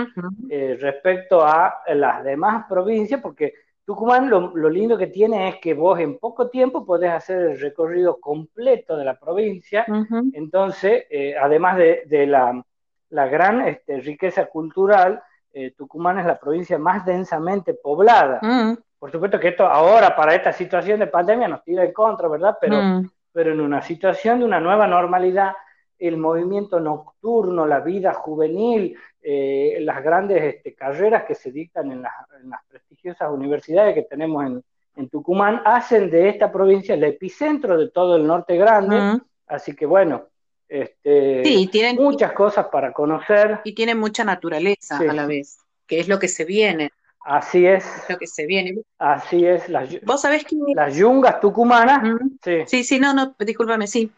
respecto 0.79 1.45
a 1.45 1.75
las 1.93 2.23
demás 2.23 2.65
provincias, 2.67 3.21
porque 3.21 3.53
Tucumán 3.85 4.31
lo, 4.31 4.51
lindo 4.67 4.97
que 4.97 5.07
tiene 5.07 5.49
es 5.49 5.57
que 5.57 5.75
vos 5.75 5.99
en 5.99 6.17
poco 6.17 6.49
tiempo 6.49 6.87
podés 6.87 7.11
hacer 7.11 7.39
el 7.39 7.59
recorrido 7.59 8.19
completo 8.19 8.97
de 8.97 9.05
la 9.05 9.13
provincia, 9.13 9.85
entonces, 10.33 11.05
además 11.39 11.77
de, 11.77 12.25
la, 12.27 13.27
gran 13.27 13.61
este, 13.61 13.99
riqueza 13.99 14.47
cultural, 14.47 15.21
eh, 15.53 15.73
Tucumán 15.75 16.19
es 16.19 16.25
la 16.25 16.39
provincia 16.39 16.77
más 16.77 17.05
densamente 17.05 17.73
poblada. 17.73 18.39
Mm. 18.41 18.77
Por 18.97 19.11
supuesto 19.11 19.39
que 19.39 19.49
esto 19.49 19.65
ahora, 19.65 20.15
para 20.15 20.35
esta 20.35 20.51
situación 20.51 20.99
de 20.99 21.07
pandemia, 21.07 21.47
nos 21.47 21.63
tira 21.63 21.83
en 21.83 21.93
contra, 21.93 22.27
¿verdad? 22.27 22.57
Pero, 22.59 22.81
mm. 22.81 23.09
pero 23.31 23.53
en 23.53 23.61
una 23.61 23.81
situación 23.81 24.39
de 24.39 24.45
una 24.45 24.59
nueva 24.59 24.87
normalidad, 24.87 25.53
el 25.97 26.17
movimiento 26.17 26.79
nocturno, 26.79 27.65
la 27.65 27.81
vida 27.81 28.13
juvenil, 28.13 28.97
eh, 29.21 29.79
las 29.81 30.01
grandes 30.01 30.55
este, 30.55 30.73
carreras 30.73 31.25
que 31.25 31.35
se 31.35 31.51
dictan 31.51 31.91
en 31.91 32.01
las, 32.01 32.13
prestigiosas 32.69 33.29
universidades 33.31 33.93
que 33.93 34.03
tenemos 34.03 34.45
en, 34.45 34.63
Tucumán, 35.09 35.61
hacen 35.63 36.09
de 36.09 36.27
esta 36.27 36.51
provincia 36.51 36.93
el 36.93 37.03
epicentro 37.05 37.77
de 37.77 37.89
todo 37.89 38.17
el 38.17 38.27
norte 38.27 38.57
grande. 38.57 38.99
Mm. 38.99 39.21
Así 39.47 39.73
que 39.73 39.85
bueno, 39.85 40.25
este, 40.69 41.43
sí, 41.43 41.67
tienen 41.67 41.95
muchas 41.95 42.31
cosas 42.33 42.67
para 42.67 42.93
conocer. 42.93 43.59
Y 43.63 43.73
tienen 43.73 43.99
mucha 43.99 44.23
naturaleza 44.23 44.99
a 44.99 45.13
la 45.13 45.25
vez, 45.25 45.57
que 45.87 45.99
es 45.99 46.07
lo 46.07 46.19
que 46.19 46.27
se 46.27 46.45
viene. 46.45 46.91
Así 47.25 47.65
es. 47.65 47.85
lo 48.07 48.17
que 48.17 48.27
se 48.27 48.45
viene. 48.45 48.81
Así 48.99 49.45
es. 49.45 49.67
Las, 49.67 49.89
Vos 50.01 50.21
sabés 50.21 50.45
que... 50.45 50.55
Las 50.75 50.95
yungas 50.95 51.39
tucumanas. 51.39 52.01
sí. 52.67 52.83
sí, 52.83 52.99
no, 52.99 53.13
no, 53.13 53.35
discúlpame, 53.39 53.87
sí. 53.87 54.11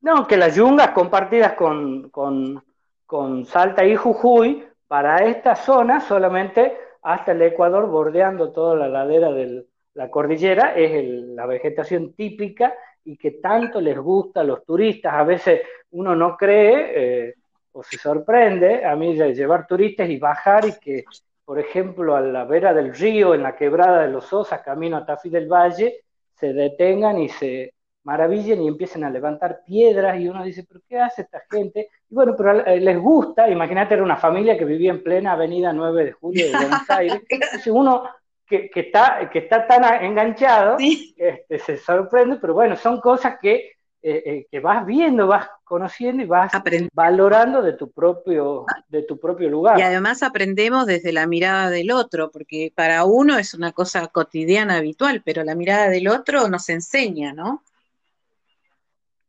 No, 0.00 0.26
que 0.26 0.36
las 0.36 0.54
yungas 0.54 0.90
compartidas 0.90 1.54
con, 1.54 2.10
con, 2.10 2.62
con 3.06 3.46
Salta 3.46 3.84
y 3.84 3.96
Jujuy, 3.96 4.64
para 4.86 5.18
esta 5.24 5.54
zona 5.54 6.00
solamente 6.00 6.76
hasta 7.02 7.32
el 7.32 7.42
Ecuador, 7.42 7.88
bordeando 7.88 8.52
toda 8.52 8.76
la 8.76 8.88
ladera 8.88 9.30
de 9.32 9.66
la 9.94 10.10
cordillera, 10.10 10.74
es 10.74 11.04
la 11.04 11.46
vegetación 11.46 12.12
típica 12.14 12.74
y 13.08 13.16
que 13.16 13.30
tanto 13.32 13.80
les 13.80 13.98
gusta 13.98 14.42
a 14.42 14.44
los 14.44 14.64
turistas. 14.66 15.14
A 15.14 15.24
veces 15.24 15.62
uno 15.92 16.14
no 16.14 16.36
cree 16.36 17.28
eh, 17.28 17.34
o 17.72 17.82
se 17.82 17.96
sorprende 17.96 18.84
a 18.84 18.94
mí 18.96 19.16
de 19.16 19.34
llevar 19.34 19.66
turistas 19.66 20.10
y 20.10 20.18
bajar 20.18 20.66
y 20.66 20.78
que, 20.78 21.04
por 21.42 21.58
ejemplo, 21.58 22.14
a 22.14 22.20
la 22.20 22.44
vera 22.44 22.74
del 22.74 22.94
río, 22.94 23.34
en 23.34 23.42
la 23.42 23.56
quebrada 23.56 24.02
de 24.02 24.08
los 24.08 24.30
Osas, 24.30 24.60
camino 24.60 24.98
a 24.98 25.06
Tafí 25.06 25.30
del 25.30 25.48
Valle, 25.48 26.04
se 26.34 26.52
detengan 26.52 27.18
y 27.18 27.30
se 27.30 27.72
maravillen 28.04 28.60
y 28.60 28.68
empiecen 28.68 29.04
a 29.04 29.10
levantar 29.10 29.62
piedras 29.64 30.20
y 30.20 30.28
uno 30.28 30.44
dice, 30.44 30.66
pero 30.68 30.80
¿qué 30.86 30.98
hace 30.98 31.22
esta 31.22 31.40
gente? 31.50 31.88
Y 32.10 32.14
bueno, 32.14 32.34
pero 32.36 32.60
eh, 32.66 32.78
les 32.78 32.98
gusta, 32.98 33.48
imagínate, 33.48 33.94
era 33.94 34.02
una 34.02 34.16
familia 34.16 34.58
que 34.58 34.66
vivía 34.66 34.90
en 34.90 35.02
plena 35.02 35.32
avenida 35.32 35.72
9 35.72 36.04
de 36.04 36.12
julio 36.12 36.46
de 36.46 36.52
Buenos 36.58 36.90
Aires, 36.90 37.22
entonces 37.26 37.66
uno 37.68 38.04
que, 38.48 38.70
está, 38.74 39.28
que 39.30 39.40
está 39.40 39.66
tan 39.66 40.04
enganchado, 40.04 40.76
este, 40.78 41.58
se 41.58 41.76
sorprende, 41.76 42.36
pero 42.40 42.54
bueno, 42.54 42.76
son 42.76 43.00
cosas 43.00 43.38
que, 43.40 43.72
eh, 44.02 44.22
eh, 44.24 44.46
que 44.50 44.60
vas 44.60 44.86
viendo, 44.86 45.26
vas 45.26 45.50
conociendo 45.64 46.22
y 46.22 46.26
vas 46.26 46.50
valorando 46.92 47.62
de 47.62 47.74
tu, 47.74 47.90
propio, 47.90 48.64
de 48.88 49.02
tu 49.02 49.18
propio 49.18 49.50
lugar. 49.50 49.78
Y 49.78 49.82
además 49.82 50.22
aprendemos 50.22 50.86
desde 50.86 51.12
la 51.12 51.26
mirada 51.26 51.68
del 51.68 51.90
otro, 51.90 52.30
porque 52.30 52.72
para 52.74 53.04
uno 53.04 53.38
es 53.38 53.52
una 53.52 53.72
cosa 53.72 54.06
cotidiana, 54.08 54.76
habitual, 54.76 55.22
pero 55.24 55.44
la 55.44 55.54
mirada 55.54 55.88
del 55.90 56.08
otro 56.08 56.48
nos 56.48 56.68
enseña, 56.70 57.34
¿no? 57.34 57.62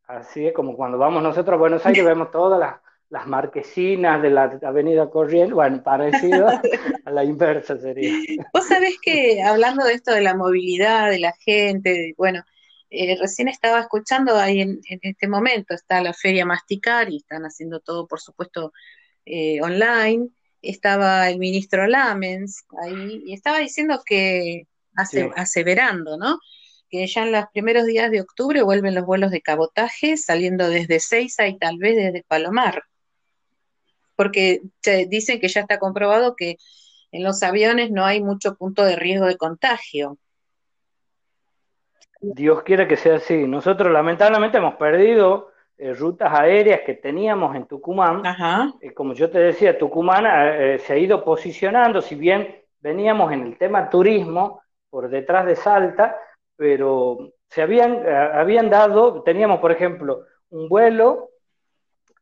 Así 0.08 0.48
es, 0.48 0.54
como 0.54 0.76
cuando 0.76 0.98
vamos 0.98 1.22
nosotros 1.22 1.54
a 1.54 1.60
Buenos 1.60 1.86
Aires 1.86 2.04
vemos 2.04 2.32
todas 2.32 2.60
las 2.60 2.76
las 3.10 3.26
marquesinas 3.26 4.22
de 4.22 4.30
la 4.30 4.60
avenida 4.62 5.10
Corrientes, 5.10 5.54
bueno, 5.54 5.82
parecido 5.82 6.48
a 7.06 7.12
la 7.12 7.24
inversa 7.24 7.78
sería. 7.80 8.14
Vos 8.54 8.68
sabés 8.68 9.00
que 9.02 9.42
hablando 9.42 9.84
de 9.86 9.94
esto 9.94 10.12
de 10.12 10.22
la 10.22 10.36
movilidad 10.36 11.10
de 11.10 11.20
la 11.20 11.34
gente, 11.40 12.14
bueno, 12.18 12.44
eh, 12.92 13.18
recién 13.20 13.48
estaba 13.48 13.80
escuchando 13.80 14.38
ahí 14.38 14.62
en, 14.62 14.80
este 14.86 15.28
momento, 15.28 15.74
está 15.74 16.02
la 16.02 16.14
feria 16.14 16.46
Masticar 16.46 17.12
y 17.12 17.18
están 17.18 17.44
haciendo 17.44 17.80
todo, 17.80 18.08
por 18.08 18.20
supuesto, 18.20 18.74
eh, 19.26 19.60
online. 19.62 20.30
Estaba 20.62 21.30
el 21.30 21.40
ministro 21.40 21.88
Lamens 21.88 22.66
ahí 22.84 23.24
y 23.26 23.34
estaba 23.34 23.60
diciendo 23.60 24.02
que, 24.06 24.68
hace, 24.96 25.32
aseverando, 25.36 26.18
¿no? 26.18 26.40
que 26.90 27.06
ya 27.08 27.24
en 27.24 27.32
los 27.32 27.46
primeros 27.54 27.86
días 27.86 28.10
de 28.12 28.22
octubre 28.22 28.64
vuelven 28.64 28.96
los 28.96 29.06
vuelos 29.06 29.30
de 29.32 29.42
cabotaje 29.42 30.18
saliendo 30.18 30.68
desde 30.70 31.00
Seiza 31.00 31.48
y 31.48 31.58
tal 31.58 31.78
vez 31.78 31.96
desde 31.96 32.24
Palomar 32.28 32.84
porque 34.20 34.60
dicen 35.08 35.40
que 35.40 35.48
ya 35.48 35.62
está 35.62 35.80
comprobado 35.80 36.36
que 36.36 36.58
en 37.14 37.24
los 37.24 37.42
aviones 37.42 37.90
no 37.90 38.04
hay 38.04 38.22
mucho 38.22 38.56
punto 38.56 38.84
de 38.84 38.98
riesgo 38.98 39.26
de 39.26 39.38
contagio. 39.38 40.18
Dios 42.20 42.64
quiera 42.64 42.86
que 42.86 42.98
sea 42.98 43.16
así. 43.16 43.48
Nosotros 43.48 43.90
lamentablemente 43.94 44.58
hemos 44.58 44.76
perdido 44.76 45.52
eh, 45.78 45.94
rutas 45.94 46.34
aéreas 46.34 46.82
que 46.86 46.96
teníamos 46.96 47.56
en 47.56 47.66
Tucumán. 47.66 48.22
Eh, 48.82 48.94
como 48.94 49.14
yo 49.14 49.30
te 49.30 49.40
decía, 49.40 49.78
Tucumán 49.78 50.26
eh, 50.28 50.80
se 50.80 50.92
ha 50.92 50.98
ido 50.98 51.24
posicionando, 51.24 52.02
si 52.02 52.16
bien 52.16 52.62
veníamos 52.82 53.32
en 53.32 53.44
el 53.44 53.58
tema 53.58 53.90
turismo 53.90 54.64
por 54.90 55.10
detrás 55.10 55.46
de 55.46 55.56
Salta, 55.56 56.18
pero 56.58 57.32
se 57.48 57.62
habían, 57.62 58.06
habían 58.06 58.70
dado, 58.70 59.24
teníamos 59.24 59.62
por 59.62 59.72
ejemplo 59.72 60.26
un 60.50 60.68
vuelo 60.68 61.29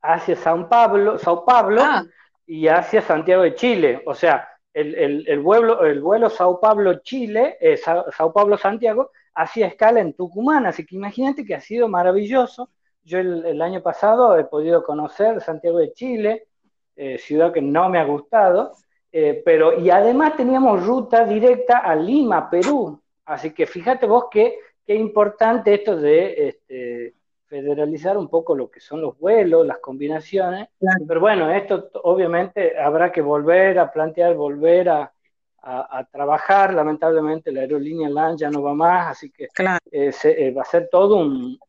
hacia 0.01 0.35
Sao 0.35 0.67
Pablo, 0.69 1.17
Sao 1.17 1.45
Pablo 1.45 1.81
ah. 1.83 2.03
y 2.45 2.67
hacia 2.67 3.01
Santiago 3.01 3.43
de 3.43 3.55
Chile. 3.55 4.01
O 4.05 4.13
sea, 4.13 4.47
el, 4.73 5.39
vuelo, 5.39 5.83
el 5.85 6.01
vuelo 6.01 6.29
Sao 6.29 6.59
Pablo-Chile, 6.59 7.57
Sao 7.83 8.31
Pablo-Santiago, 8.31 9.11
hacía 9.33 9.67
escala 9.67 9.99
en 9.99 10.13
Tucumán, 10.13 10.65
así 10.65 10.85
que 10.85 10.95
imagínate 10.95 11.45
que 11.45 11.55
ha 11.55 11.61
sido 11.61 11.87
maravilloso. 11.87 12.69
Yo 13.03 13.19
el, 13.19 13.61
año 13.61 13.81
pasado 13.81 14.37
he 14.37 14.43
podido 14.43 14.83
conocer 14.83 15.41
Santiago 15.41 15.77
de 15.77 15.93
Chile, 15.93 16.47
eh, 16.95 17.17
ciudad 17.17 17.53
que 17.53 17.61
no 17.61 17.87
me 17.89 17.99
ha 17.99 18.03
gustado, 18.03 18.73
eh, 19.11 19.41
pero 19.45 19.79
y 19.79 19.89
además 19.89 20.35
teníamos 20.35 20.85
ruta 20.85 21.23
directa 21.23 21.77
a 21.77 21.95
Lima, 21.95 22.49
Perú. 22.49 23.01
Así 23.25 23.51
que 23.51 23.65
fíjate 23.65 24.07
vos 24.07 24.25
qué, 24.29 24.57
qué 24.85 24.95
importante 24.95 25.75
esto 25.75 25.95
de 25.95 26.49
este, 26.49 27.06
federalizar 27.77 28.17
un 28.17 28.27
poco 28.27 28.55
lo 28.55 28.71
que 28.71 28.79
son 28.79 29.01
los 29.01 29.19
vuelos, 29.19 29.65
las 29.65 29.77
combinaciones. 29.77 30.69
Pero 31.07 31.19
bueno, 31.19 31.51
esto 31.51 31.91
obviamente 32.03 32.77
habrá 32.77 33.11
que 33.11 33.21
volver 33.21 33.77
a 33.77 33.91
plantear, 33.91 34.33
volver 34.33 34.89
a, 34.89 35.11
a, 35.61 36.03
trabajar. 36.11 36.73
Lamentablemente 36.73 37.51
la 37.51 37.61
aerolínea 37.61 38.09
LAN 38.09 38.35
ya 38.35 38.49
no 38.49 38.63
va 38.63 38.73
más, 38.73 39.11
así 39.11 39.29
que 39.29 39.47
eh, 39.91 40.11
eh, 40.23 40.51
va 40.51 40.63
a 40.63 40.65
ser 40.65 40.89
todo 40.91 41.17
un, 41.17 41.59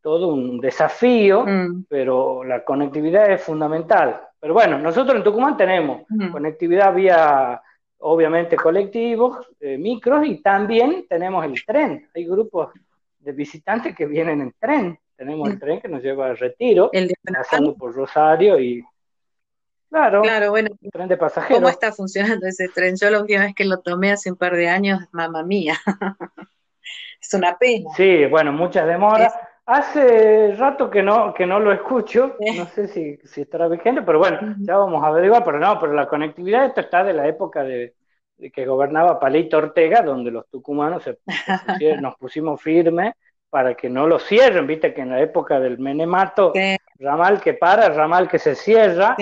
todo 0.00 0.28
un 0.28 0.58
desafío, 0.58 1.44
mm. 1.44 1.84
pero 1.90 2.42
la 2.42 2.64
conectividad 2.64 3.30
es 3.30 3.42
fundamental. 3.42 4.18
Pero 4.40 4.54
bueno, 4.54 4.78
nosotros 4.78 5.16
en 5.16 5.24
Tucumán 5.24 5.58
tenemos 5.58 6.02
mm. 6.08 6.30
conectividad 6.30 6.94
vía, 6.94 7.60
obviamente, 7.98 8.56
colectivos, 8.56 9.46
eh, 9.60 9.76
micros, 9.76 10.26
y 10.26 10.40
también 10.40 11.04
tenemos 11.06 11.44
el 11.44 11.62
tren. 11.66 12.08
Hay 12.14 12.24
grupos 12.24 12.70
de 13.22 13.32
visitantes 13.32 13.94
que 13.94 14.06
vienen 14.06 14.40
en 14.40 14.54
tren. 14.58 14.98
Tenemos 15.22 15.48
el 15.50 15.54
mm. 15.54 15.60
tren 15.60 15.80
que 15.80 15.86
nos 15.86 16.02
lleva 16.02 16.26
al 16.26 16.36
retiro, 16.36 16.90
pasando 17.32 17.76
por 17.76 17.94
Rosario 17.94 18.58
y 18.58 18.84
Claro, 19.88 20.22
claro, 20.22 20.50
bueno. 20.50 20.70
Tren 20.90 21.06
de 21.06 21.16
pasajeros. 21.16 21.58
¿Cómo 21.58 21.68
está 21.68 21.92
funcionando 21.92 22.44
ese 22.48 22.68
tren? 22.68 22.96
Yo 22.96 23.08
la 23.08 23.20
última 23.20 23.42
vez 23.42 23.54
que 23.54 23.64
lo 23.64 23.78
tomé 23.78 24.10
hace 24.10 24.32
un 24.32 24.36
par 24.36 24.56
de 24.56 24.68
años, 24.68 24.98
mamá 25.12 25.44
mía. 25.44 25.76
es 27.20 27.34
una 27.34 27.56
pena. 27.56 27.88
Sí, 27.96 28.26
bueno, 28.26 28.50
muchas 28.50 28.84
demoras. 28.84 29.32
Hace 29.64 30.56
rato 30.56 30.90
que 30.90 31.04
no, 31.04 31.32
que 31.32 31.46
no 31.46 31.60
lo 31.60 31.70
escucho, 31.70 32.36
no 32.56 32.66
sé 32.66 32.88
si, 32.88 33.16
si 33.18 33.42
estará 33.42 33.68
vigente, 33.68 34.02
pero 34.02 34.18
bueno, 34.18 34.56
ya 34.58 34.76
vamos 34.76 35.04
a 35.04 35.06
averiguar, 35.06 35.44
pero 35.44 35.60
no, 35.60 35.78
pero 35.78 35.92
la 35.92 36.08
conectividad 36.08 36.64
esto 36.64 36.80
está 36.80 37.04
de 37.04 37.12
la 37.12 37.28
época 37.28 37.62
de, 37.62 37.94
que 38.52 38.66
gobernaba 38.66 39.20
Palito 39.20 39.58
Ortega, 39.58 40.02
donde 40.02 40.32
los 40.32 40.48
tucumanos 40.48 41.04
nos 42.00 42.16
pusimos 42.16 42.60
firmes 42.60 43.14
para 43.52 43.74
que 43.74 43.90
no 43.90 44.06
lo 44.06 44.18
cierren, 44.18 44.66
viste 44.66 44.94
que 44.94 45.02
en 45.02 45.10
la 45.10 45.20
época 45.20 45.60
del 45.60 45.78
menemato, 45.78 46.54
ramal 46.98 47.38
que 47.38 47.52
para, 47.52 47.90
ramal 47.90 48.26
que 48.26 48.38
se 48.38 48.54
cierra, 48.54 49.14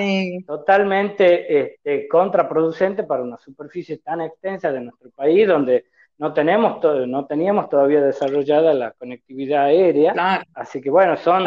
totalmente 0.47 1.61
este, 1.61 2.07
contraproducente 2.07 3.03
para 3.03 3.25
una 3.25 3.37
superficie 3.39 3.99
tan 3.99 4.21
extensa 4.21 4.71
de 4.71 4.83
nuestro 4.83 5.11
país, 5.11 5.49
donde 5.49 5.87
no 6.19 6.33
tenemos 6.33 6.81
no 7.09 7.27
teníamos 7.27 7.69
todavía 7.69 8.03
desarrollada 8.03 8.73
la 8.73 8.93
conectividad 8.93 9.65
aérea, 9.65 10.45
así 10.55 10.81
que 10.81 10.91
bueno, 10.91 11.17
son 11.17 11.45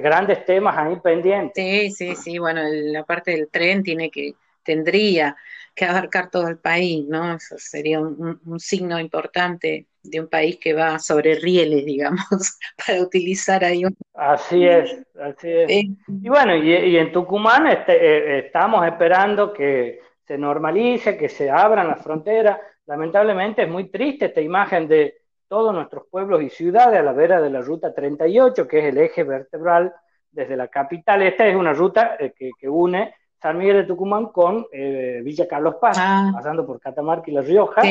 grandes 0.00 0.46
temas 0.46 0.78
ahí 0.78 0.96
pendientes. 1.02 1.62
Sí, 1.62 1.90
sí, 1.90 2.16
sí, 2.16 2.38
bueno, 2.38 2.62
la 2.64 3.04
parte 3.04 3.32
del 3.32 3.48
tren 3.50 3.82
tiene 3.82 4.10
que, 4.10 4.32
tendría 4.62 5.36
que 5.78 5.84
abarcar 5.84 6.28
todo 6.28 6.48
el 6.48 6.58
país, 6.58 7.06
¿no? 7.06 7.36
Eso 7.36 7.56
sería 7.58 8.00
un, 8.00 8.58
signo 8.58 8.98
importante 8.98 9.86
de 10.10 10.20
un 10.20 10.28
país 10.28 10.58
que 10.60 10.74
va 10.74 10.98
sobre 10.98 11.34
rieles, 11.36 11.84
digamos, 11.84 12.58
para 12.86 13.00
utilizar 13.00 13.64
ahí 13.64 13.84
un... 13.84 13.96
Así 14.14 14.66
es, 14.66 14.96
así 15.20 15.50
es. 15.50 15.70
Y 15.70 16.28
bueno, 16.28 16.56
y, 16.56 16.96
en 16.96 17.12
Tucumán 17.12 17.66
este, 17.66 17.92
eh, 17.94 18.38
estamos 18.46 18.86
esperando 18.86 19.52
que 19.52 20.00
se 20.26 20.36
normalice, 20.36 21.16
que 21.16 21.28
se 21.28 21.50
abran 21.50 21.88
las 21.88 22.02
fronteras. 22.02 22.58
Lamentablemente 22.86 23.62
es 23.62 23.68
muy 23.68 23.90
triste 23.90 24.26
esta 24.26 24.40
imagen 24.40 24.88
de 24.88 25.14
todos 25.48 25.74
nuestros 25.74 26.04
pueblos 26.10 26.42
y 26.42 26.50
ciudades 26.50 27.00
a 27.00 27.02
la 27.02 27.12
vera 27.12 27.40
de 27.40 27.50
la 27.50 27.60
ruta 27.60 27.94
38, 27.94 28.68
que 28.68 28.78
es 28.80 28.84
el 28.86 28.98
eje 28.98 29.24
vertebral 29.24 29.94
desde 30.30 30.56
la 30.56 30.68
capital. 30.68 31.22
Esta 31.22 31.46
es 31.46 31.56
una 31.56 31.72
ruta 31.72 32.16
eh, 32.18 32.32
que, 32.36 32.50
que 32.58 32.68
une 32.68 33.14
San 33.40 33.56
Miguel 33.56 33.76
de 33.76 33.84
Tucumán 33.84 34.26
con 34.26 34.66
eh, 34.72 35.20
Villa 35.22 35.46
Carlos 35.46 35.76
Paz, 35.80 35.96
ah. 36.00 36.30
pasando 36.34 36.66
por 36.66 36.80
Catamarca 36.80 37.30
y 37.30 37.34
La 37.34 37.42
Rioja. 37.42 37.82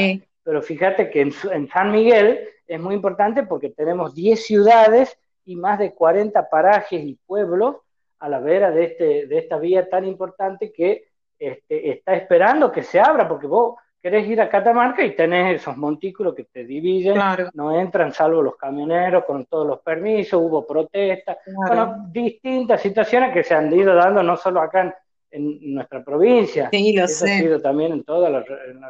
Pero 0.48 0.62
fíjate 0.62 1.10
que 1.10 1.20
en, 1.20 1.68
San 1.68 1.92
Miguel 1.92 2.40
es 2.66 2.80
muy 2.80 2.96
importante 2.96 3.44
porque 3.44 3.72
tenemos 3.72 4.16
10 4.16 4.46
ciudades 4.46 5.20
y 5.44 5.58
más 5.58 5.78
de 5.78 5.94
40 5.94 6.50
parajes 6.50 7.04
y 7.04 7.16
pueblos 7.16 7.76
a 8.20 8.30
la 8.30 8.40
vera 8.40 8.72
de, 8.72 8.86
este, 8.86 9.28
de 9.28 9.40
esta 9.40 9.58
vía 9.58 9.90
tan 9.90 10.06
importante 10.06 10.72
que 10.72 11.10
este, 11.38 11.92
está 11.92 12.16
esperando 12.16 12.72
que 12.72 12.82
se 12.82 12.98
abra, 12.98 13.28
porque 13.28 13.46
vos 13.46 13.76
querés 14.02 14.26
ir 14.26 14.40
a 14.40 14.48
Catamarca 14.48 15.04
y 15.04 15.18
tenés 15.18 15.60
esos 15.60 15.76
montículos 15.76 16.34
que 16.34 16.46
te 16.46 16.64
dividen, 16.64 17.20
no 17.54 17.78
entran 17.78 18.14
salvo 18.14 18.42
los 18.42 18.56
camioneros 18.56 19.26
con 19.26 19.48
todos 19.48 19.68
los 19.68 19.82
permisos, 19.82 20.42
hubo 20.42 20.66
protestas, 20.66 21.40
bueno, 21.68 22.06
distintas 22.08 22.80
situaciones 22.80 23.34
que 23.34 23.44
se 23.44 23.54
han 23.54 23.74
ido 23.74 23.94
dando 23.94 24.24
no 24.24 24.38
solo 24.38 24.62
acá 24.62 24.82
en, 24.82 24.94
en 25.32 25.74
nuestra 25.74 26.04
provincia. 26.04 26.70
Sí, 26.72 26.94
lo 26.94 27.06
eso 27.06 27.26
sé. 27.26 27.34
ha 27.34 27.40
sido 27.40 27.62
también 27.62 27.92
en 27.92 28.04
toda 28.04 28.30
la, 28.30 28.44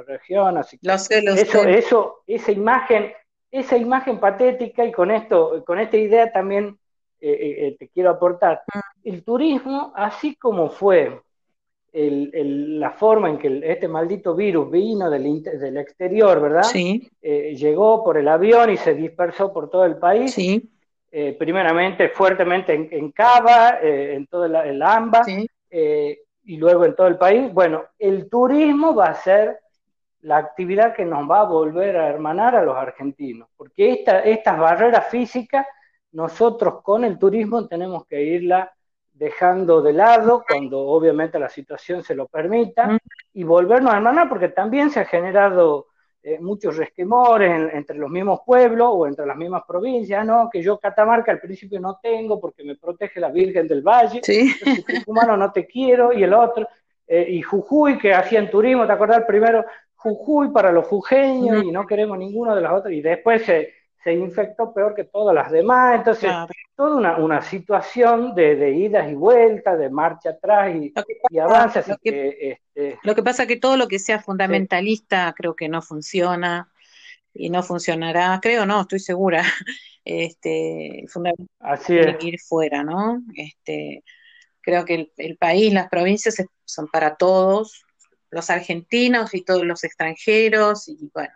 región. 0.06 0.58
Así 0.58 0.78
lo 0.82 0.98
sé, 0.98 1.22
lo 1.22 1.34
eso, 1.34 1.64
eso, 1.64 2.24
esa 2.28 2.52
imagen, 2.52 3.12
esa 3.52 3.78
imagen 3.78 4.20
patética 4.20 4.86
y 4.86 4.92
con 4.92 5.12
esto, 5.12 5.64
con 5.66 5.80
esta 5.80 5.98
idea 5.98 6.32
también 6.32 6.78
eh, 7.20 7.32
eh, 7.32 7.68
eh, 7.68 7.76
te 7.80 7.90
quiero 7.90 8.12
aportar. 8.12 8.62
Mm. 8.74 8.80
El 9.10 9.24
turismo, 9.24 9.94
así 9.96 10.36
como 10.36 10.70
fue 10.70 11.22
el, 11.94 12.80
la 12.80 12.92
forma 12.92 13.30
en 13.30 13.40
que 13.40 13.62
este 13.64 13.88
maldito 13.88 14.36
virus 14.36 14.70
vino 14.70 15.10
del, 15.10 15.42
del 15.42 15.78
exterior, 15.78 16.40
¿verdad? 16.40 16.64
Sí. 16.64 17.10
llegó 17.22 18.04
por 18.04 18.18
el 18.18 18.28
avión 18.28 18.70
y 18.70 18.78
se 18.78 18.94
dispersó 18.94 19.52
por 19.52 19.70
todo 19.70 19.86
el 19.86 19.98
país. 19.98 20.34
Sí. 20.34 20.70
primeramente 21.40 22.10
fuertemente 22.10 22.74
en, 22.74 23.12
Cava, 23.12 23.80
en 23.82 24.28
todo 24.28 24.46
el, 24.46 24.56
el 24.56 24.82
AMBA, 24.84 25.24
sí 25.24 25.50
y 26.48 26.56
luego 26.56 26.86
en 26.86 26.96
todo 26.96 27.08
el 27.08 27.18
país, 27.18 27.54
bueno, 27.54 27.84
el 28.00 28.30
turismo 28.30 28.96
va 28.96 29.08
a 29.08 29.16
ser 29.16 29.60
la 30.22 30.38
actividad 30.38 30.96
que 30.96 31.04
nos 31.04 31.30
va 31.30 31.42
a 31.42 31.44
volver 31.44 31.98
a 31.98 32.08
hermanar 32.08 32.56
a 32.56 32.64
los 32.64 32.76
argentinos, 32.76 33.50
porque 33.58 33.92
esta, 33.92 34.22
estas 34.22 34.58
barreras 34.58 35.08
físicas 35.08 35.68
nosotros 36.14 36.82
con 36.82 37.04
el 37.04 37.20
turismo 37.20 37.68
tenemos 37.68 38.08
que 38.08 38.24
irla 38.24 38.72
dejando 39.12 39.82
de 39.82 39.92
lado 39.92 40.46
cuando 40.48 40.80
obviamente 40.80 41.38
la 41.38 41.50
situación 41.50 42.02
se 42.02 42.16
lo 42.16 42.28
permita 42.28 42.98
y 43.34 43.44
volvernos 43.44 43.94
a 43.94 43.98
hermanar 43.98 44.30
porque 44.30 44.48
también 44.48 44.90
se 44.90 45.02
ha 45.02 45.06
generado 45.06 45.88
eh, 46.30 46.40
muchos 46.42 46.76
resquemores 46.76 47.74
entre 47.74 47.98
los 47.98 48.10
mismos 48.10 48.42
pueblos 48.46 48.90
o 48.92 49.08
entre 49.08 49.26
las 49.26 49.38
mismas 49.38 49.64
provincias, 49.66 50.26
¿no? 50.26 50.50
Que 50.52 50.62
yo 50.62 50.78
Catamarca 50.78 51.32
al 51.32 51.40
principio 51.40 51.80
no 51.80 52.00
tengo 52.04 52.38
porque 52.38 52.66
me 52.66 52.76
protege 52.76 53.22
la 53.22 53.30
Virgen 53.30 53.66
del 53.66 53.82
Valle, 53.82 54.20
¿Sí? 54.22 54.54
Tucumano 54.86 55.38
no 55.38 55.54
te 55.54 55.66
quiero, 55.66 56.12
y 56.12 56.24
el 56.24 56.34
otro, 56.34 56.68
eh, 57.08 57.28
y 57.30 57.42
Jujuy 57.42 57.98
que 57.98 58.14
hacían 58.14 58.50
turismo, 58.50 58.86
¿te 58.86 58.92
acuerdas? 58.92 59.24
Primero 59.26 59.64
Jujuy 59.96 60.50
para 60.50 60.74
los 60.74 60.86
jujeños 60.88 61.64
y 61.64 61.72
no 61.72 61.88
queremos 61.88 62.18
ninguno 62.18 62.54
de 62.54 62.62
las 62.62 62.74
otras, 62.74 62.94
y 62.94 63.00
después 63.00 63.46
se, 63.46 63.76
se 64.08 64.14
infectó 64.14 64.74
peor 64.74 64.96
que 64.96 65.04
todas 65.04 65.36
las 65.36 65.52
demás, 65.52 65.98
entonces 65.98 66.32
toda 66.78 66.96
una, 66.96 67.18
una 67.18 67.42
situación 67.42 68.34
de, 68.36 68.56
de, 68.56 68.72
idas 68.72 69.12
y 69.12 69.16
vueltas, 69.16 69.78
de 69.78 69.90
marcha 69.90 70.30
atrás 70.30 70.74
y, 70.74 70.94
y 71.30 71.40
avances. 71.40 71.86
Lo 71.90 71.98
que, 71.98 72.58
este, 72.74 72.98
lo 73.04 73.14
que 73.14 73.22
pasa 73.22 73.44
es 73.44 73.50
que 73.50 73.58
todo 73.58 73.76
lo 73.76 73.90
que 73.90 74.00
sea 74.00 74.22
fundamentalista 74.22 75.34
creo 75.36 75.58
que 75.58 75.68
no 75.68 75.82
funciona 75.82 76.72
y 77.34 77.50
no 77.50 77.64
funcionará, 77.64 78.40
creo 78.42 78.66
no, 78.66 78.82
estoy 78.82 79.00
segura. 79.00 79.44
Este, 80.10 81.04
Así 81.60 81.98
es. 81.98 82.24
ir 82.24 82.40
fuera, 82.40 82.82
¿no? 82.82 83.22
Este, 83.36 84.06
creo 84.62 84.86
que 84.86 84.94
el, 84.96 85.12
el 85.18 85.36
país, 85.36 85.74
las 85.74 85.90
provincias 85.90 86.42
son 86.64 86.88
para 86.88 87.18
todos, 87.18 87.84
los 88.32 88.50
argentinos 88.50 89.36
y 89.36 89.44
todos 89.44 89.66
los 89.66 89.84
extranjeros, 89.84 90.88
y 90.88 91.12
bueno, 91.14 91.34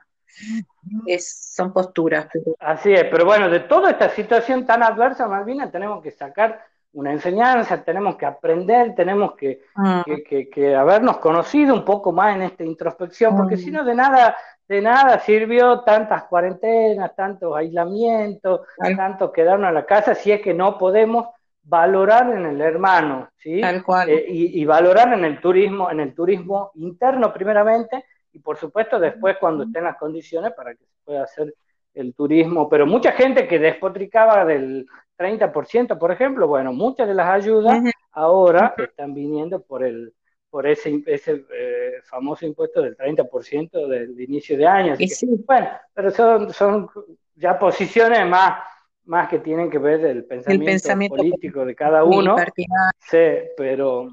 es, 1.05 1.53
son 1.55 1.71
posturas. 1.73 2.27
Así 2.59 2.93
es, 2.93 3.05
pero 3.05 3.25
bueno, 3.25 3.49
de 3.49 3.61
toda 3.61 3.91
esta 3.91 4.09
situación 4.09 4.65
tan 4.65 4.83
adversa, 4.83 5.27
Malvina, 5.27 5.69
tenemos 5.71 6.01
que 6.01 6.11
sacar 6.11 6.63
una 6.93 7.11
enseñanza, 7.13 7.81
tenemos 7.83 8.17
que 8.17 8.25
aprender, 8.25 8.93
tenemos 8.95 9.33
que, 9.35 9.61
Mm, 9.75 10.01
que, 10.27 10.49
que- 10.49 10.75
habernos 10.75 11.17
conocido 11.17 11.73
un 11.73 11.85
poco 11.85 12.11
más 12.11 12.35
en 12.35 12.41
esta 12.41 12.63
introspección, 12.65 13.35
porque 13.37 13.55
Mm. 13.55 13.59
si 13.59 13.71
no, 13.71 13.85
de 13.85 13.95
nada, 13.95 14.35
de 14.67 14.81
nada 14.81 15.19
sirvió 15.19 15.81
tantas 15.81 16.23
cuarentenas, 16.25 17.15
tantos 17.15 17.55
aislamientos, 17.55 18.61
Tal- 18.77 18.97
tanto 18.97 19.31
quedarnos 19.31 19.69
en 19.69 19.75
la 19.75 19.85
casa, 19.85 20.15
si 20.15 20.31
es 20.33 20.41
que 20.41 20.53
no 20.53 20.77
podemos 20.77 21.27
valorar 21.63 22.29
en 22.33 22.45
el 22.45 22.59
hermano, 22.59 23.29
¿sí? 23.37 23.61
Tal 23.61 23.83
cual. 23.83 24.09
Eh, 24.09 24.25
y, 24.27 24.61
y 24.61 24.65
valorar 24.65 25.13
en 25.13 25.23
el 25.23 25.39
turismo, 25.39 25.89
en 25.91 25.99
el 26.01 26.13
turismo 26.13 26.71
interno 26.75 27.31
primeramente, 27.31 28.03
y 28.33 28.39
por 28.39 28.57
supuesto 28.57 28.99
después 28.99 29.37
cuando 29.39 29.63
estén 29.63 29.83
las 29.83 29.97
condiciones 29.97 30.53
para 30.53 30.73
que 30.73 30.85
se 30.85 30.95
pueda 31.03 31.23
hacer 31.23 31.53
el 31.93 32.13
turismo, 32.13 32.69
pero 32.69 32.85
mucha 32.85 33.11
gente 33.11 33.47
que 33.47 33.59
despotricaba 33.59 34.45
del 34.45 34.87
30%, 35.17 35.97
por 35.97 36.11
ejemplo, 36.11 36.47
bueno, 36.47 36.71
muchas 36.73 37.07
de 37.07 37.13
las 37.13 37.27
ayudas 37.27 37.81
ahora 38.11 38.73
están 38.77 39.13
viniendo 39.13 39.61
por 39.61 39.83
el 39.83 40.13
por 40.51 40.67
ese, 40.67 41.01
ese 41.05 41.45
eh, 41.55 41.93
famoso 42.03 42.45
impuesto 42.45 42.81
del 42.81 42.97
30% 42.97 43.87
del 43.87 44.19
inicio 44.19 44.57
de 44.57 44.67
año. 44.67 44.93
Así 44.93 45.07
que, 45.07 45.15
sí, 45.15 45.27
bueno, 45.47 45.69
pero 45.93 46.11
son, 46.11 46.53
son 46.53 46.89
ya 47.35 47.57
posiciones 47.57 48.27
más, 48.27 48.61
más 49.05 49.29
que 49.29 49.39
tienen 49.39 49.69
que 49.69 49.77
ver 49.77 50.03
el 50.05 50.25
pensamiento, 50.25 50.65
pensamiento 50.65 51.15
político 51.15 51.65
de 51.65 51.73
cada 51.73 52.03
uno. 52.03 52.35
Sí, 52.99 53.17
pero, 53.55 54.09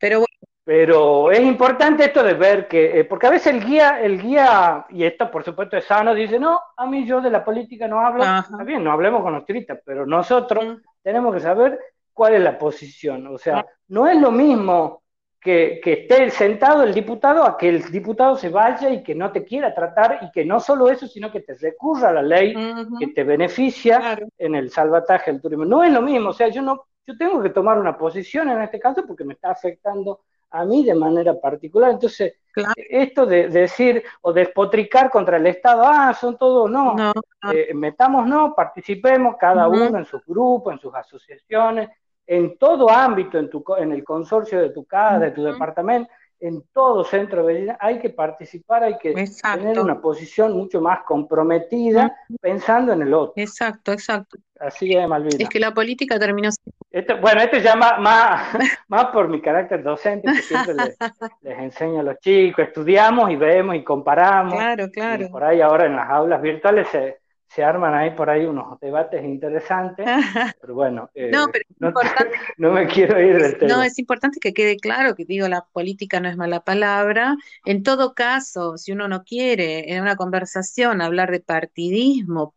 Pero 0.00 0.18
bueno, 0.18 0.35
pero 0.66 1.30
es 1.30 1.38
importante 1.38 2.06
esto 2.06 2.24
de 2.24 2.34
ver 2.34 2.66
que, 2.66 2.98
eh, 2.98 3.04
porque 3.04 3.28
a 3.28 3.30
veces 3.30 3.54
el 3.54 3.64
guía, 3.64 4.00
el 4.00 4.20
guía, 4.20 4.84
y 4.90 5.04
esto 5.04 5.30
por 5.30 5.44
supuesto 5.44 5.76
es 5.76 5.84
sano, 5.84 6.12
dice, 6.12 6.40
no, 6.40 6.58
a 6.76 6.86
mí 6.86 7.06
yo 7.06 7.20
de 7.20 7.30
la 7.30 7.44
política 7.44 7.86
no 7.86 8.00
hablo, 8.00 8.24
Ajá. 8.24 8.48
está 8.50 8.64
bien, 8.64 8.82
no 8.82 8.90
hablemos 8.90 9.22
con 9.22 9.32
los 9.32 9.46
turistas, 9.46 9.78
pero 9.84 10.04
nosotros 10.04 10.64
Mm. 10.66 10.76
tenemos 11.04 11.32
que 11.32 11.40
saber 11.40 11.78
cuál 12.12 12.34
es 12.34 12.40
la 12.40 12.58
posición. 12.58 13.28
O 13.28 13.38
sea, 13.38 13.64
no 13.86 14.08
es 14.08 14.20
lo 14.20 14.32
mismo 14.32 15.04
que, 15.40 15.80
que 15.80 15.92
esté 15.92 16.30
sentado 16.30 16.82
el 16.82 16.92
diputado 16.92 17.44
a 17.44 17.56
que 17.56 17.68
el 17.68 17.84
diputado 17.92 18.34
se 18.34 18.48
vaya 18.48 18.90
y 18.90 19.04
que 19.04 19.14
no 19.14 19.30
te 19.30 19.44
quiera 19.44 19.72
tratar 19.72 20.18
y 20.22 20.32
que 20.32 20.44
no 20.44 20.58
solo 20.58 20.88
eso, 20.90 21.06
sino 21.06 21.30
que 21.30 21.42
te 21.42 21.54
recurra 21.54 22.08
a 22.08 22.12
la 22.14 22.22
ley 22.22 22.52
que 22.98 23.06
te 23.08 23.22
beneficia 23.22 23.98
Claro. 24.00 24.26
en 24.36 24.56
el 24.56 24.70
salvataje 24.72 25.30
del 25.30 25.40
turismo. 25.40 25.64
No 25.64 25.84
es 25.84 25.92
lo 25.92 26.02
mismo, 26.02 26.30
o 26.30 26.32
sea, 26.32 26.48
yo 26.48 26.60
no, 26.60 26.86
yo 27.06 27.16
tengo 27.16 27.40
que 27.40 27.50
tomar 27.50 27.78
una 27.78 27.96
posición 27.96 28.50
en 28.50 28.62
este 28.62 28.80
caso 28.80 29.04
porque 29.06 29.22
me 29.22 29.34
está 29.34 29.52
afectando 29.52 30.22
a 30.50 30.64
mí 30.64 30.84
de 30.84 30.94
manera 30.94 31.34
particular. 31.38 31.90
Entonces, 31.92 32.34
Claro. 32.52 32.72
esto 32.76 33.26
de, 33.26 33.48
de 33.50 33.60
decir 33.60 34.02
o 34.22 34.32
despotricar 34.32 35.10
contra 35.10 35.36
el 35.36 35.46
Estado, 35.46 35.82
ah, 35.84 36.14
son 36.14 36.38
todos, 36.38 36.70
no, 36.70 36.94
No, 36.94 37.12
eh, 37.52 37.74
metámonos, 37.74 38.54
participemos 38.56 39.36
cada 39.38 39.68
uno 39.68 39.98
en 39.98 40.06
sus 40.06 40.24
grupos, 40.24 40.72
en 40.72 40.78
sus 40.78 40.94
asociaciones, 40.94 41.90
en 42.26 42.56
todo 42.56 42.88
ámbito, 42.88 43.38
en, 43.38 43.50
tu, 43.50 43.62
en 43.76 43.92
el 43.92 44.02
consorcio 44.02 44.58
de 44.58 44.70
tu 44.70 44.86
casa, 44.86 45.18
de 45.18 45.30
tu 45.32 45.44
departamento, 45.44 46.10
en 46.40 46.62
todo 46.72 47.04
centro 47.04 47.44
de 47.44 47.54
belleza, 47.54 47.78
hay 47.80 47.98
que 47.98 48.10
participar, 48.10 48.84
hay 48.84 48.98
que 48.98 49.10
tener 49.10 49.24
exacto. 49.26 49.82
una 49.82 50.00
posición 50.00 50.52
mucho 50.52 50.80
más 50.80 51.00
comprometida 51.04 52.14
pensando 52.40 52.92
en 52.92 53.02
el 53.02 53.14
otro. 53.14 53.32
Exacto, 53.36 53.92
exacto. 53.92 54.38
Así 54.58 54.94
es, 54.94 55.06
Malvina. 55.06 55.36
Es 55.38 55.48
que 55.48 55.60
la 55.60 55.72
política 55.72 56.18
terminó 56.18 56.48
Esto- 56.90 57.18
bueno, 57.20 57.40
esto 57.42 57.58
ya 57.58 57.76
más, 57.76 57.98
más, 58.00 58.48
más 58.88 59.06
por 59.06 59.28
mi 59.28 59.40
carácter 59.40 59.82
docente, 59.82 60.30
que 60.32 60.42
siempre 60.42 60.74
les, 60.74 60.96
les 61.42 61.58
enseño 61.58 62.00
a 62.00 62.02
los 62.02 62.18
chicos, 62.20 62.66
estudiamos 62.66 63.30
y 63.30 63.36
vemos 63.36 63.74
y 63.76 63.84
comparamos. 63.84 64.54
Claro, 64.54 64.84
Y 64.86 64.90
claro. 64.90 65.28
por 65.30 65.44
ahí 65.44 65.60
ahora 65.60 65.86
en 65.86 65.96
las 65.96 66.08
aulas 66.08 66.40
virtuales 66.40 66.88
se, 66.88 67.18
se 67.48 67.62
arman 67.64 67.94
ahí 67.94 68.10
por 68.10 68.28
ahí 68.28 68.44
unos 68.44 68.78
debates 68.80 69.24
interesantes, 69.24 70.06
pero 70.60 70.74
bueno, 70.74 71.10
eh, 71.14 71.30
No, 71.32 71.46
pero 71.52 71.64
es 71.68 71.76
no, 71.80 71.88
importante, 71.88 72.36
no 72.58 72.72
me 72.72 72.86
quiero 72.86 73.20
ir 73.20 73.40
del 73.40 73.58
tema. 73.58 73.74
no, 73.76 73.82
es 73.82 73.98
importante 73.98 74.38
que 74.40 74.52
quede 74.52 74.76
claro 74.76 75.14
que 75.14 75.24
digo, 75.24 75.48
la 75.48 75.64
política 75.72 76.20
no 76.20 76.28
es 76.28 76.36
mala 76.36 76.60
palabra. 76.60 77.36
En 77.64 77.82
todo 77.82 78.14
caso, 78.14 78.76
si 78.76 78.92
uno 78.92 79.08
no 79.08 79.22
quiere 79.24 79.92
en 79.94 80.02
una 80.02 80.16
conversación 80.16 81.00
hablar 81.00 81.30
de 81.30 81.40
partidismo, 81.40 82.54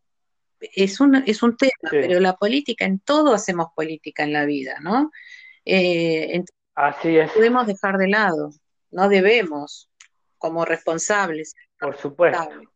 es 0.59 0.99
un, 0.99 1.15
es 1.15 1.41
un 1.43 1.55
tema, 1.55 1.71
Sí. 1.89 1.97
pero 2.01 2.19
la 2.19 2.35
política, 2.35 2.85
en 2.85 2.99
todo 2.99 3.33
hacemos 3.33 3.67
política 3.75 4.23
en 4.23 4.33
la 4.33 4.45
vida, 4.45 4.77
¿no? 4.81 5.11
Eh, 5.65 6.31
entonces 6.35 6.55
Así 6.75 7.17
es, 7.17 7.31
podemos 7.31 7.67
dejar 7.67 7.97
de 7.97 8.07
lado, 8.09 8.49
no 8.91 9.07
debemos, 9.09 9.89
como 10.37 10.65
responsables. 10.65 11.55
por 11.79 11.95
supuesto, 11.97 12.39
responsables. 12.39 12.69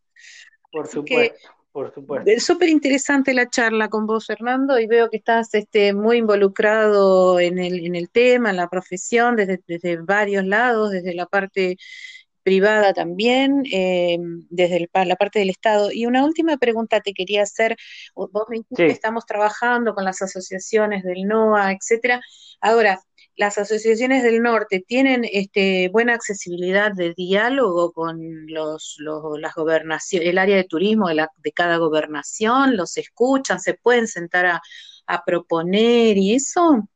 por 0.71 0.85
Así 0.85 0.93
supuesto, 0.93 1.49
por 1.73 1.93
supuesto. 1.93 2.29
Es 2.31 2.45
súper 2.45 2.69
interesante 2.69 3.33
la 3.33 3.49
charla 3.49 3.89
con 3.89 4.05
vos, 4.05 4.25
Fernando, 4.27 4.79
y 4.79 4.87
veo 4.87 5.09
que 5.09 5.17
estás 5.17 5.53
este, 5.55 5.93
muy 5.93 6.17
involucrado 6.17 7.39
en 7.39 7.59
el, 7.59 7.85
en 7.85 7.95
el 7.95 8.09
tema, 8.09 8.51
en 8.51 8.57
la 8.57 8.69
profesión, 8.69 9.35
desde, 9.35 9.59
desde 9.67 9.97
varios 9.97 10.45
lados, 10.45 10.91
desde 10.91 11.13
la 11.15 11.25
parte 11.25 11.77
privada 12.43 12.93
también, 12.93 13.63
eh, 13.71 14.17
desde 14.49 14.77
el 14.77 14.89
la 15.07 15.15
parte 15.15 15.39
del 15.39 15.49
Estado. 15.49 15.91
Y 15.91 16.05
una 16.05 16.23
última 16.25 16.57
pregunta 16.57 16.99
te 17.01 17.13
quería 17.13 17.43
hacer. 17.43 17.75
Vos 18.15 18.29
me 18.49 18.57
dijiste 18.57 18.83
Sí. 18.83 18.87
que 18.87 18.93
estamos 18.93 19.25
trabajando 19.25 19.95
con 19.95 20.03
las 20.05 20.21
asociaciones 20.21 21.03
del 21.03 21.23
NOA, 21.25 21.71
etcétera. 21.71 22.21
Ahora, 22.61 23.01
las 23.35 23.57
asociaciones 23.57 24.23
del 24.23 24.41
norte 24.41 24.83
tienen 24.87 25.23
este, 25.31 25.89
buena 25.89 26.13
accesibilidad 26.13 26.91
de 26.93 27.13
diálogo 27.15 27.91
con 27.91 28.19
los, 28.47 28.95
los- 28.99 29.39
las 29.39 29.55
gobernaciones, 29.55 30.29
el 30.29 30.37
área 30.37 30.55
de 30.57 30.63
turismo 30.65 31.07
de, 31.07 31.15
la- 31.15 31.31
de 31.37 31.51
cada 31.51 31.77
gobernación, 31.77 32.77
los 32.77 32.97
escuchan, 32.97 33.59
se 33.59 33.73
pueden 33.75 34.07
sentar 34.07 34.45
a, 34.45 34.61
a 35.07 35.23
proponer 35.25 36.17
y 36.17 36.35
eso. 36.35 36.87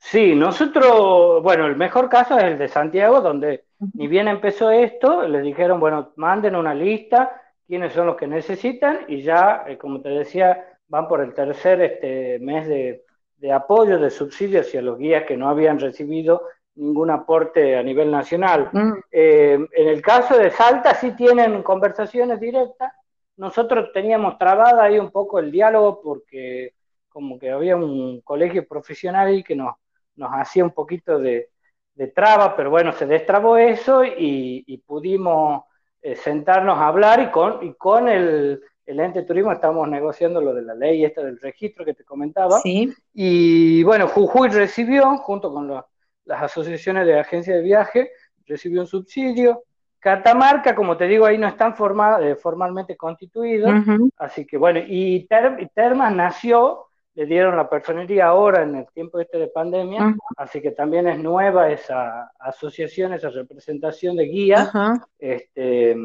Sí, 0.00 0.34
nosotros, 0.34 1.42
bueno, 1.42 1.66
el 1.66 1.76
mejor 1.76 2.08
caso 2.08 2.38
es 2.38 2.44
el 2.44 2.58
de 2.58 2.68
Santiago, 2.68 3.20
donde 3.20 3.64
ni 3.94 4.06
bien 4.06 4.28
empezó 4.28 4.70
esto, 4.70 5.26
les 5.26 5.42
dijeron, 5.42 5.80
bueno, 5.80 6.12
manden 6.16 6.56
una 6.56 6.74
lista, 6.74 7.42
quiénes 7.66 7.92
son 7.92 8.06
los 8.06 8.16
que 8.16 8.26
necesitan, 8.26 9.00
y 9.08 9.22
ya, 9.22 9.64
eh, 9.66 9.76
como 9.76 10.00
te 10.00 10.08
decía, 10.10 10.78
van 10.86 11.08
por 11.08 11.20
el 11.20 11.34
tercer 11.34 11.80
este, 11.82 12.38
mes 12.38 12.66
de, 12.68 13.04
de 13.38 13.52
apoyo, 13.52 13.98
de 13.98 14.10
subsidio 14.10 14.60
hacia 14.60 14.82
los 14.82 14.98
guías 14.98 15.24
que 15.24 15.36
no 15.36 15.48
habían 15.48 15.78
recibido 15.78 16.42
ningún 16.74 17.10
aporte 17.10 17.76
a 17.76 17.82
nivel 17.82 18.10
nacional. 18.10 18.70
Mm, 18.72 18.92
Eh, 19.10 19.58
en 19.72 19.88
el 19.88 20.00
caso 20.02 20.36
de 20.38 20.50
Salta 20.50 20.94
sí 20.94 21.12
tienen 21.12 21.62
conversaciones 21.62 22.38
directas. 22.40 22.92
Nosotros 23.36 23.90
teníamos 23.92 24.38
trabada 24.38 24.84
ahí 24.84 24.98
un 24.98 25.10
poco 25.10 25.38
el 25.38 25.50
diálogo 25.50 26.00
porque 26.02 26.74
como 27.08 27.38
que 27.38 27.50
había 27.50 27.76
un 27.76 28.20
colegio 28.22 28.66
profesional 28.66 29.28
ahí 29.28 29.42
que 29.42 29.56
nos, 29.56 29.74
nos 30.16 30.30
hacía 30.32 30.64
un 30.64 30.70
poquito 30.72 31.18
de, 31.18 31.48
de 31.94 32.06
traba, 32.08 32.54
pero 32.56 32.70
bueno, 32.70 32.92
se 32.92 33.06
destrabó 33.06 33.56
eso 33.56 34.04
y, 34.04 34.64
y 34.66 34.78
pudimos 34.78 35.64
eh, 36.02 36.14
sentarnos 36.16 36.78
a 36.78 36.88
hablar 36.88 37.20
y 37.20 37.30
con, 37.30 37.64
y 37.64 37.74
con 37.74 38.08
el, 38.08 38.60
el 38.88 39.00
ente 39.00 39.20
de 39.20 39.26
turismo 39.26 39.52
estamos 39.52 39.86
negociando 39.88 40.40
lo 40.40 40.54
de 40.54 40.62
la 40.62 40.74
ley 40.74 41.04
esta 41.04 41.22
del 41.22 41.38
registro 41.38 41.84
que 41.84 41.94
te 41.94 42.04
comentaba. 42.04 42.58
sí, 42.62 42.92
Y 43.12 43.82
bueno, 43.84 44.08
Jujuy 44.08 44.48
recibió, 44.48 45.16
junto 45.18 45.52
con 45.52 45.68
la- 45.68 45.86
las 46.24 46.42
asociaciones 46.42 47.06
de 47.06 47.18
agencias 47.20 47.56
de 47.58 47.62
viaje, 47.62 48.10
recibió 48.46 48.80
un 48.80 48.86
subsidio. 48.86 49.64
Catamarca, 49.98 50.74
como 50.74 50.96
te 50.96 51.06
digo, 51.06 51.26
ahí 51.26 51.36
no 51.38 51.48
están 51.48 51.74
eh, 52.22 52.36
formalmente 52.36 52.96
constituidos, 52.96 53.74
así 54.16 54.46
que 54.46 54.56
bueno, 54.56 54.80
y, 54.86 55.26
Ter- 55.26 55.70
Termas 55.74 56.14
nació, 56.14 56.86
le 57.14 57.26
dieron 57.26 57.56
la 57.56 57.68
personería 57.68 58.28
ahora 58.28 58.62
en 58.62 58.76
el 58.76 58.86
tiempo 58.94 59.18
este 59.18 59.38
de 59.38 59.48
pandemia, 59.48 60.14
así 60.36 60.62
que 60.62 60.70
también 60.70 61.08
es 61.08 61.18
nueva 61.18 61.70
esa 61.70 62.30
asociación, 62.38 63.12
esa 63.12 63.28
representación 63.30 64.16
de 64.16 64.24
guías, 64.24 64.68
ajá, 64.68 65.06
este, 65.18 65.96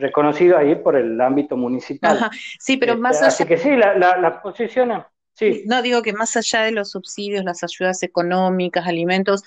reconocido 0.00 0.56
ahí 0.58 0.76
por 0.76 0.96
el 0.96 1.20
ámbito 1.20 1.56
municipal. 1.56 2.24
ajá. 2.24 2.30
Sí, 2.58 2.76
pero 2.76 2.94
Este, 2.94 3.02
más 3.02 3.22
así 3.22 3.44
allá, 3.44 3.48
que 3.48 3.58
sí, 3.58 3.70
la, 3.76 4.40
posiciones, 4.42 5.04
sí. 5.34 5.62
no 5.66 5.82
digo 5.82 6.02
que 6.02 6.12
más 6.12 6.36
allá 6.36 6.62
de 6.62 6.72
los 6.72 6.90
subsidios, 6.90 7.44
las 7.44 7.62
ayudas 7.62 8.02
económicas, 8.02 8.86
alimentos, 8.86 9.42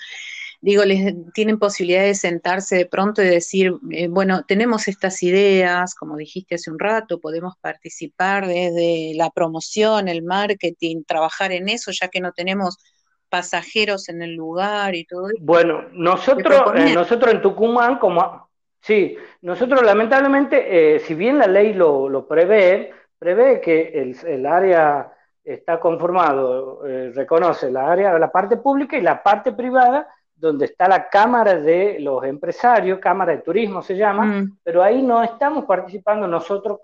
digo, 0.60 0.84
les 0.84 1.14
tienen 1.34 1.58
posibilidad 1.58 2.02
de 2.02 2.14
sentarse 2.14 2.76
de 2.76 2.86
pronto 2.86 3.22
y 3.22 3.26
decir, 3.26 3.74
eh, 3.90 4.08
bueno, 4.08 4.44
tenemos 4.46 4.88
estas 4.88 5.22
ideas, 5.22 5.94
como 5.94 6.16
dijiste 6.16 6.54
hace 6.54 6.70
un 6.70 6.78
rato, 6.78 7.20
podemos 7.20 7.54
participar 7.60 8.46
desde 8.46 9.12
la 9.14 9.30
promoción, 9.30 10.08
el 10.08 10.22
marketing, 10.22 11.04
trabajar 11.06 11.52
en 11.52 11.68
eso, 11.68 11.90
ya 11.92 12.08
que 12.08 12.20
no 12.20 12.32
tenemos 12.32 12.78
pasajeros 13.28 14.08
en 14.08 14.22
el 14.22 14.34
lugar 14.34 14.94
y 14.94 15.04
todo 15.04 15.28
eso. 15.28 15.36
Bueno, 15.40 15.82
¿Te 15.90 15.98
nosotros, 15.98 16.62
eh, 16.76 16.94
nosotros 16.94 17.34
en 17.34 17.42
Tucumán, 17.42 17.98
como 17.98 18.43
sí, 18.84 19.16
nosotros 19.40 19.82
lamentablemente, 19.82 20.96
eh, 20.96 20.98
si 21.00 21.14
bien 21.14 21.38
la 21.38 21.46
ley 21.46 21.72
lo, 21.72 22.10
lo 22.10 22.28
prevé, 22.28 22.92
prevé 23.18 23.60
que 23.60 23.88
el, 23.94 24.16
el 24.26 24.44
área 24.44 25.10
está 25.42 25.80
conformado, 25.80 26.86
eh, 26.86 27.10
reconoce 27.14 27.70
la 27.70 27.90
área, 27.90 28.18
la 28.18 28.30
parte 28.30 28.58
pública 28.58 28.98
y 28.98 29.00
la 29.00 29.22
parte 29.22 29.52
privada, 29.52 30.06
donde 30.34 30.66
está 30.66 30.86
la 30.86 31.08
Cámara 31.08 31.54
de 31.54 31.98
los 32.00 32.22
Empresarios, 32.24 32.98
Cámara 32.98 33.32
de 33.32 33.38
Turismo 33.42 33.80
se 33.80 33.96
llama, 33.96 34.26
Mm, 34.26 34.58
pero 34.62 34.82
ahí 34.82 35.02
no 35.02 35.22
estamos 35.22 35.64
participando 35.64 36.26
nosotros, 36.26 36.80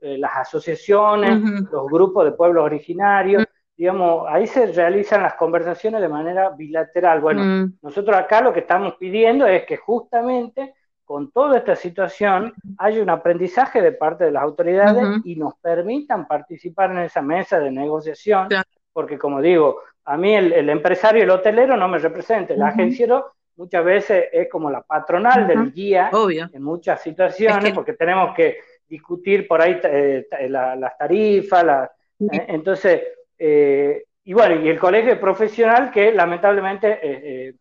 eh, 0.00 0.18
las 0.18 0.36
asociaciones, 0.36 1.40
los 1.70 1.86
grupos 1.86 2.24
de 2.24 2.32
pueblos 2.32 2.64
originarios, 2.64 3.44
digamos, 3.76 4.26
ahí 4.28 4.46
se 4.46 4.66
realizan 4.66 5.22
las 5.22 5.34
conversaciones 5.34 6.00
de 6.00 6.08
manera 6.08 6.50
bilateral. 6.50 7.20
Bueno, 7.20 7.42
mm. 7.42 7.78
nosotros 7.82 8.16
acá 8.16 8.40
lo 8.40 8.52
que 8.52 8.60
estamos 8.60 8.94
pidiendo 8.94 9.46
es 9.46 9.64
que 9.64 9.76
justamente 9.76 10.74
con 11.04 11.30
toda 11.30 11.58
esta 11.58 11.76
situación 11.76 12.54
haya 12.78 13.02
un 13.02 13.10
aprendizaje 13.10 13.82
de 13.82 13.92
parte 13.92 14.24
de 14.24 14.32
las 14.32 14.42
autoridades 14.42 15.20
y 15.24 15.36
nos 15.36 15.54
permitan 15.56 16.26
participar 16.26 16.90
en 16.92 16.98
esa 17.00 17.20
mesa 17.20 17.60
de 17.60 17.70
negociación, 17.70 18.48
porque 18.92 19.18
como 19.18 19.40
digo, 19.42 19.80
a 20.06 20.16
mí 20.16 20.34
el, 20.34 20.68
empresario, 20.68 21.22
el 21.22 21.30
hotelero 21.30 21.76
no 21.76 21.88
me 21.88 21.98
representa, 21.98 22.54
el 22.54 22.62
agenciero 22.62 23.32
muchas 23.56 23.84
veces 23.84 24.28
es 24.32 24.48
como 24.50 24.70
la 24.70 24.80
patronal 24.80 25.46
del 25.46 25.72
guía 25.72 26.10
en 26.52 26.62
muchas 26.62 27.02
situaciones, 27.02 27.72
porque 27.72 27.92
tenemos 27.92 28.34
que 28.34 28.58
discutir 28.88 29.46
por 29.46 29.60
ahí 29.60 29.78
eh, 29.84 30.26
las 30.48 30.98
tarifas, 30.98 31.90
eh, 32.20 32.46
entonces, 32.48 33.02
eh, 33.38 34.04
y 34.24 34.32
bueno, 34.32 34.60
y 34.62 34.68
el 34.68 34.78
colegio 34.78 35.20
profesional 35.20 35.90
que 35.90 36.12
lamentablemente 36.12 37.54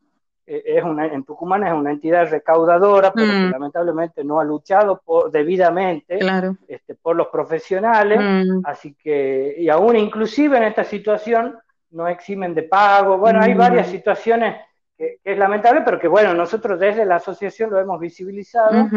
es 0.45 0.83
una, 0.83 1.05
en 1.07 1.23
Tucumán 1.23 1.65
es 1.65 1.73
una 1.73 1.91
entidad 1.91 2.29
recaudadora, 2.29 3.13
pero 3.13 3.27
que 3.27 3.37
mm. 3.37 3.51
lamentablemente 3.51 4.23
no 4.23 4.39
ha 4.39 4.43
luchado 4.43 5.01
por, 5.03 5.31
debidamente 5.31 6.19
este, 6.67 6.95
por 6.95 7.15
los 7.15 7.27
profesionales, 7.27 8.19
mm. 8.19 8.61
así 8.65 8.93
que, 8.95 9.55
y 9.57 9.69
aún 9.69 9.95
inclusive 9.95 10.57
en 10.57 10.63
esta 10.63 10.83
situación 10.83 11.57
no 11.91 12.07
eximen 12.07 12.53
de 12.53 12.63
pago, 12.63 13.17
bueno, 13.17 13.39
hay 13.41 13.53
varias 13.53 13.87
mm. 13.87 13.91
situaciones 13.91 14.57
que, 14.97 15.19
es 15.23 15.37
lamentable, 15.37 15.81
pero 15.85 15.99
que 15.99 16.07
bueno, 16.07 16.33
nosotros 16.33 16.79
desde 16.79 17.05
la 17.05 17.15
asociación 17.15 17.69
lo 17.69 17.79
hemos 17.79 17.99
visibilizado, 17.99 18.89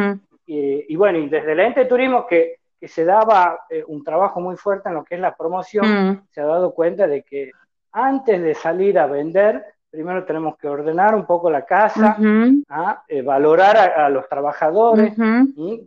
y, 0.49 0.95
bueno, 0.95 1.19
y 1.19 1.29
desde 1.29 1.53
el 1.53 1.61
ente 1.61 1.81
de 1.81 1.87
turismo 1.87 2.25
que, 2.25 2.61
que 2.79 2.87
se 2.87 3.05
daba 3.05 3.61
eh, 3.69 3.83
un 3.87 4.05
trabajo 4.05 4.41
muy 4.41 4.57
fuerte 4.57 4.89
en 4.89 4.95
lo 4.95 5.05
que 5.05 5.17
es 5.17 5.21
la 5.21 5.35
promoción, 5.35 6.25
se 6.31 6.41
ha 6.41 6.47
dado 6.47 6.73
cuenta 6.73 7.09
de 7.09 7.23
que 7.23 7.51
antes 7.91 8.41
de 8.43 8.55
salir 8.55 8.99
a 8.99 9.07
vender, 9.07 9.65
primero 9.97 10.27
tenemos 10.27 10.59
que 10.59 10.69
ordenar 10.69 11.15
un 11.15 11.25
poco 11.25 11.49
la 11.49 11.65
casa, 11.65 12.19
¿ah? 12.69 13.03
eh, 13.09 13.23
valorar 13.23 13.79
a, 13.79 14.11
los 14.11 14.29
trabajadores. 14.29 15.15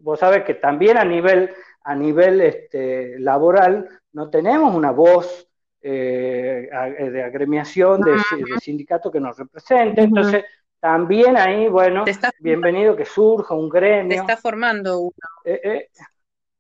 Vos 0.02 0.20
sabés 0.20 0.44
que 0.44 0.56
también 0.56 0.98
a 0.98 1.06
nivel, 1.06 1.52
a 1.84 1.94
nivel 1.94 2.42
este, 2.42 3.20
laboral 3.20 3.88
no 4.14 4.32
tenemos 4.32 4.74
una 4.74 4.90
voz 4.90 5.48
eh, 5.84 6.70
eh, 6.72 7.10
de 7.12 7.22
agremiación, 7.22 8.02
de, 8.02 8.18
sindicato 8.60 9.12
que 9.12 9.20
nos 9.20 9.38
represente. 9.38 10.02
Entonces, 10.02 10.44
también 10.80 11.38
ahí, 11.38 11.68
bueno, 11.68 12.04
bienvenido 12.40 12.96
que 12.96 13.06
surja 13.06 13.54
un 13.54 13.70
gremio. 13.70 14.16
Se 14.16 14.22
está 14.22 14.38
formando 14.38 15.02
uno. 15.02 15.14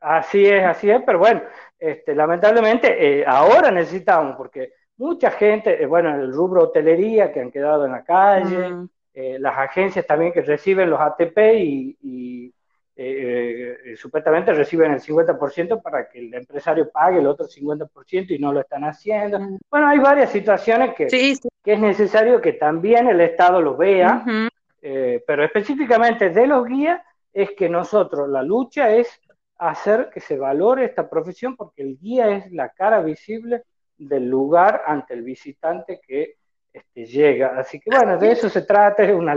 así 0.02 0.46
es, 0.46 0.66
así 0.66 0.92
es, 0.92 1.02
pero 1.04 1.18
bueno, 1.18 1.42
este, 1.80 2.14
lamentablemente 2.14 3.26
ahora 3.26 3.72
necesitamos, 3.72 4.36
porque 4.36 4.74
mucha 5.00 5.32
gente, 5.32 5.82
eh, 5.82 5.86
bueno, 5.86 6.14
el 6.14 6.32
rubro 6.32 6.64
hotelería 6.64 7.32
que 7.32 7.40
han 7.40 7.52
quedado 7.52 7.86
en 7.86 7.94
la 7.94 8.04
calle, 8.04 8.88
eh, 9.14 9.38
las 9.40 9.58
agencias 9.58 10.06
también 10.06 10.34
que 10.34 10.42
reciben 10.42 10.90
los 10.90 11.00
ATP 11.00 11.38
y, 11.56 12.54
eh, 13.02 13.96
supuestamente 13.96 14.52
reciben 14.52 14.92
el 14.92 15.00
50% 15.00 15.82
para 15.82 16.10
que 16.10 16.20
el 16.20 16.34
empresario 16.34 16.92
pague 16.92 17.20
el 17.20 17.28
otro 17.28 17.48
50% 17.48 18.34
y 18.34 18.40
no 18.40 18.52
lo 18.52 18.60
están 18.60 18.84
haciendo. 18.84 19.40
Bueno, 19.72 19.88
hay 19.88 20.00
varias 20.00 20.32
situaciones 20.32 20.94
que, 20.96 21.08
que 21.08 21.74
es 21.74 21.80
necesario 21.80 22.42
que 22.42 22.54
también 22.54 23.08
el 23.08 23.22
Estado 23.22 23.62
lo 23.62 23.78
vea, 23.78 24.26
pero 24.82 25.46
específicamente 25.46 26.30
de 26.30 26.46
los 26.46 26.66
guías 26.66 27.02
es 27.32 27.52
que 27.52 27.70
nosotros, 27.70 28.28
la 28.28 28.44
lucha 28.44 28.94
es 28.94 29.08
hacer 29.58 30.10
que 30.14 30.20
se 30.20 30.38
valore 30.38 30.84
esta 30.84 31.10
profesión 31.10 31.56
porque 31.56 31.84
el 31.84 31.98
guía 31.98 32.36
es 32.36 32.52
la 32.52 32.68
cara 32.68 33.00
visible 33.00 33.64
del 34.00 34.28
lugar 34.28 34.82
ante 34.88 35.14
el 35.14 35.22
visitante 35.22 36.00
que 36.06 36.38
este, 36.72 37.06
llega. 37.06 37.60
Así 37.60 37.80
que 37.80 37.90
bueno, 37.90 38.18
de 38.18 38.32
eso 38.32 38.50
se 38.50 38.62
trata, 38.62 39.04
es 39.04 39.14
una, 39.14 39.34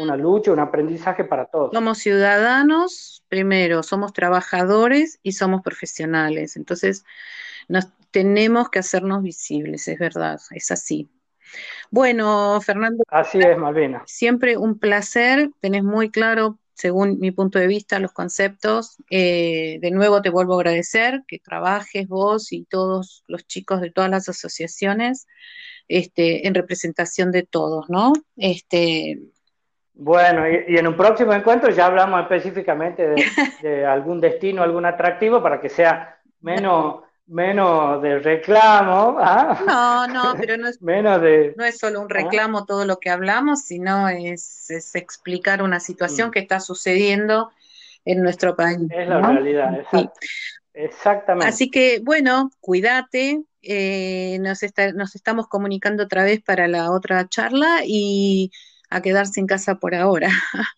una 0.00 0.16
lucha, 0.16 0.52
un 0.52 0.58
aprendizaje 0.58 1.24
para 1.24 1.46
todos. 1.46 1.70
Somos 1.72 1.98
ciudadanos, 1.98 3.24
primero, 3.28 3.82
somos 3.82 4.12
trabajadores 4.12 5.20
y 5.22 5.32
somos 5.32 5.62
profesionales. 5.62 6.56
Entonces, 6.56 7.04
nos 7.68 7.88
tenemos 8.10 8.70
que 8.70 8.78
hacernos 8.78 9.22
visibles, 9.22 9.88
es 9.88 9.98
verdad, 9.98 10.40
es 10.50 10.70
así. 10.70 11.10
Bueno, 11.90 12.60
Fernando. 12.60 13.04
Así 13.08 13.38
es, 13.38 13.56
Malvina. 13.56 14.02
Siempre 14.06 14.56
un 14.56 14.78
placer, 14.78 15.50
tenés 15.60 15.84
muy 15.84 16.10
claro 16.10 16.58
según 16.76 17.18
mi 17.20 17.30
punto 17.30 17.58
de 17.58 17.66
vista, 17.66 17.98
los 17.98 18.12
conceptos. 18.12 18.98
Eh, 19.10 19.78
de 19.80 19.90
nuevo 19.90 20.20
te 20.20 20.28
vuelvo 20.28 20.52
a 20.52 20.56
agradecer 20.56 21.24
que 21.26 21.38
trabajes 21.38 22.06
vos 22.06 22.52
y 22.52 22.66
todos 22.66 23.24
los 23.26 23.46
chicos 23.46 23.80
de 23.80 23.90
todas 23.90 24.10
las 24.10 24.28
asociaciones 24.28 25.26
este, 25.88 26.46
en 26.46 26.54
representación 26.54 27.32
de 27.32 27.44
todos, 27.44 27.88
¿no? 27.88 28.12
Este, 28.36 29.20
bueno, 29.94 30.46
y, 30.46 30.76
en 30.76 30.86
un 30.86 30.96
próximo 30.96 31.32
encuentro 31.32 31.70
ya 31.70 31.86
hablamos 31.86 32.20
específicamente 32.20 33.08
de, 33.08 33.24
de 33.62 33.86
algún 33.86 34.20
destino, 34.20 34.62
algún 34.62 34.84
atractivo 34.84 35.42
para 35.42 35.60
que 35.60 35.70
sea 35.70 36.20
menos 36.40 37.05
menos 37.26 38.02
de 38.02 38.18
reclamo. 38.18 39.16
¿ah? 39.18 39.62
No, 39.66 40.06
no, 40.06 40.34
pero 40.38 40.56
no 40.56 40.68
es, 40.68 40.80
menos 40.82 41.20
de, 41.20 41.54
no 41.56 41.64
es 41.64 41.78
solo 41.78 42.00
un 42.00 42.06
¿ah? 42.06 42.14
reclamo 42.14 42.64
todo 42.64 42.84
lo 42.84 42.98
que 42.98 43.10
hablamos, 43.10 43.62
sino 43.62 44.08
es, 44.08 44.70
explicar 44.94 45.62
una 45.62 45.80
situación 45.80 46.28
mm. 46.28 46.30
que 46.32 46.38
está 46.40 46.60
sucediendo 46.60 47.50
en 48.04 48.22
nuestro 48.22 48.54
país. 48.56 48.78
Es 48.90 49.08
la 49.08 49.20
realidad, 49.20 49.84
exactamente. 50.74 51.48
Así 51.48 51.70
que, 51.70 52.00
bueno, 52.02 52.50
cuídate. 52.60 53.42
Eh, 53.68 54.38
nos, 54.42 54.60
nos 54.94 55.16
estamos 55.16 55.48
comunicando 55.48 56.04
otra 56.04 56.22
vez 56.22 56.40
para 56.40 56.68
la 56.68 56.92
otra 56.92 57.26
charla 57.28 57.80
y 57.84 58.52
a 58.90 59.00
quedarse 59.00 59.40
en 59.40 59.48
casa 59.48 59.76
por 59.76 59.96
ahora. 59.96 60.28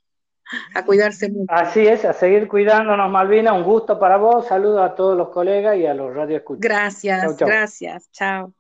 a 0.75 0.85
cuidarse 0.85 1.31
mucho. 1.31 1.47
Así 1.49 1.87
es, 1.87 2.05
a 2.05 2.13
seguir 2.13 2.49
cuidándonos, 2.49 3.11
Malvina. 3.11 3.53
Un 3.53 3.65
gusto 3.65 3.99
para 3.99 4.17
vos. 4.17 4.47
Saludo 4.47 4.83
a 4.83 4.95
todos 4.95 5.17
los 5.17 5.31
colegas 5.31 5.77
y 5.77 5.87
a 5.87 5.95
los 5.95 6.15
radioescuchas. 6.15 6.61
Gracias, 6.61 7.37
gracias. 7.37 8.11
Chao. 8.13 8.53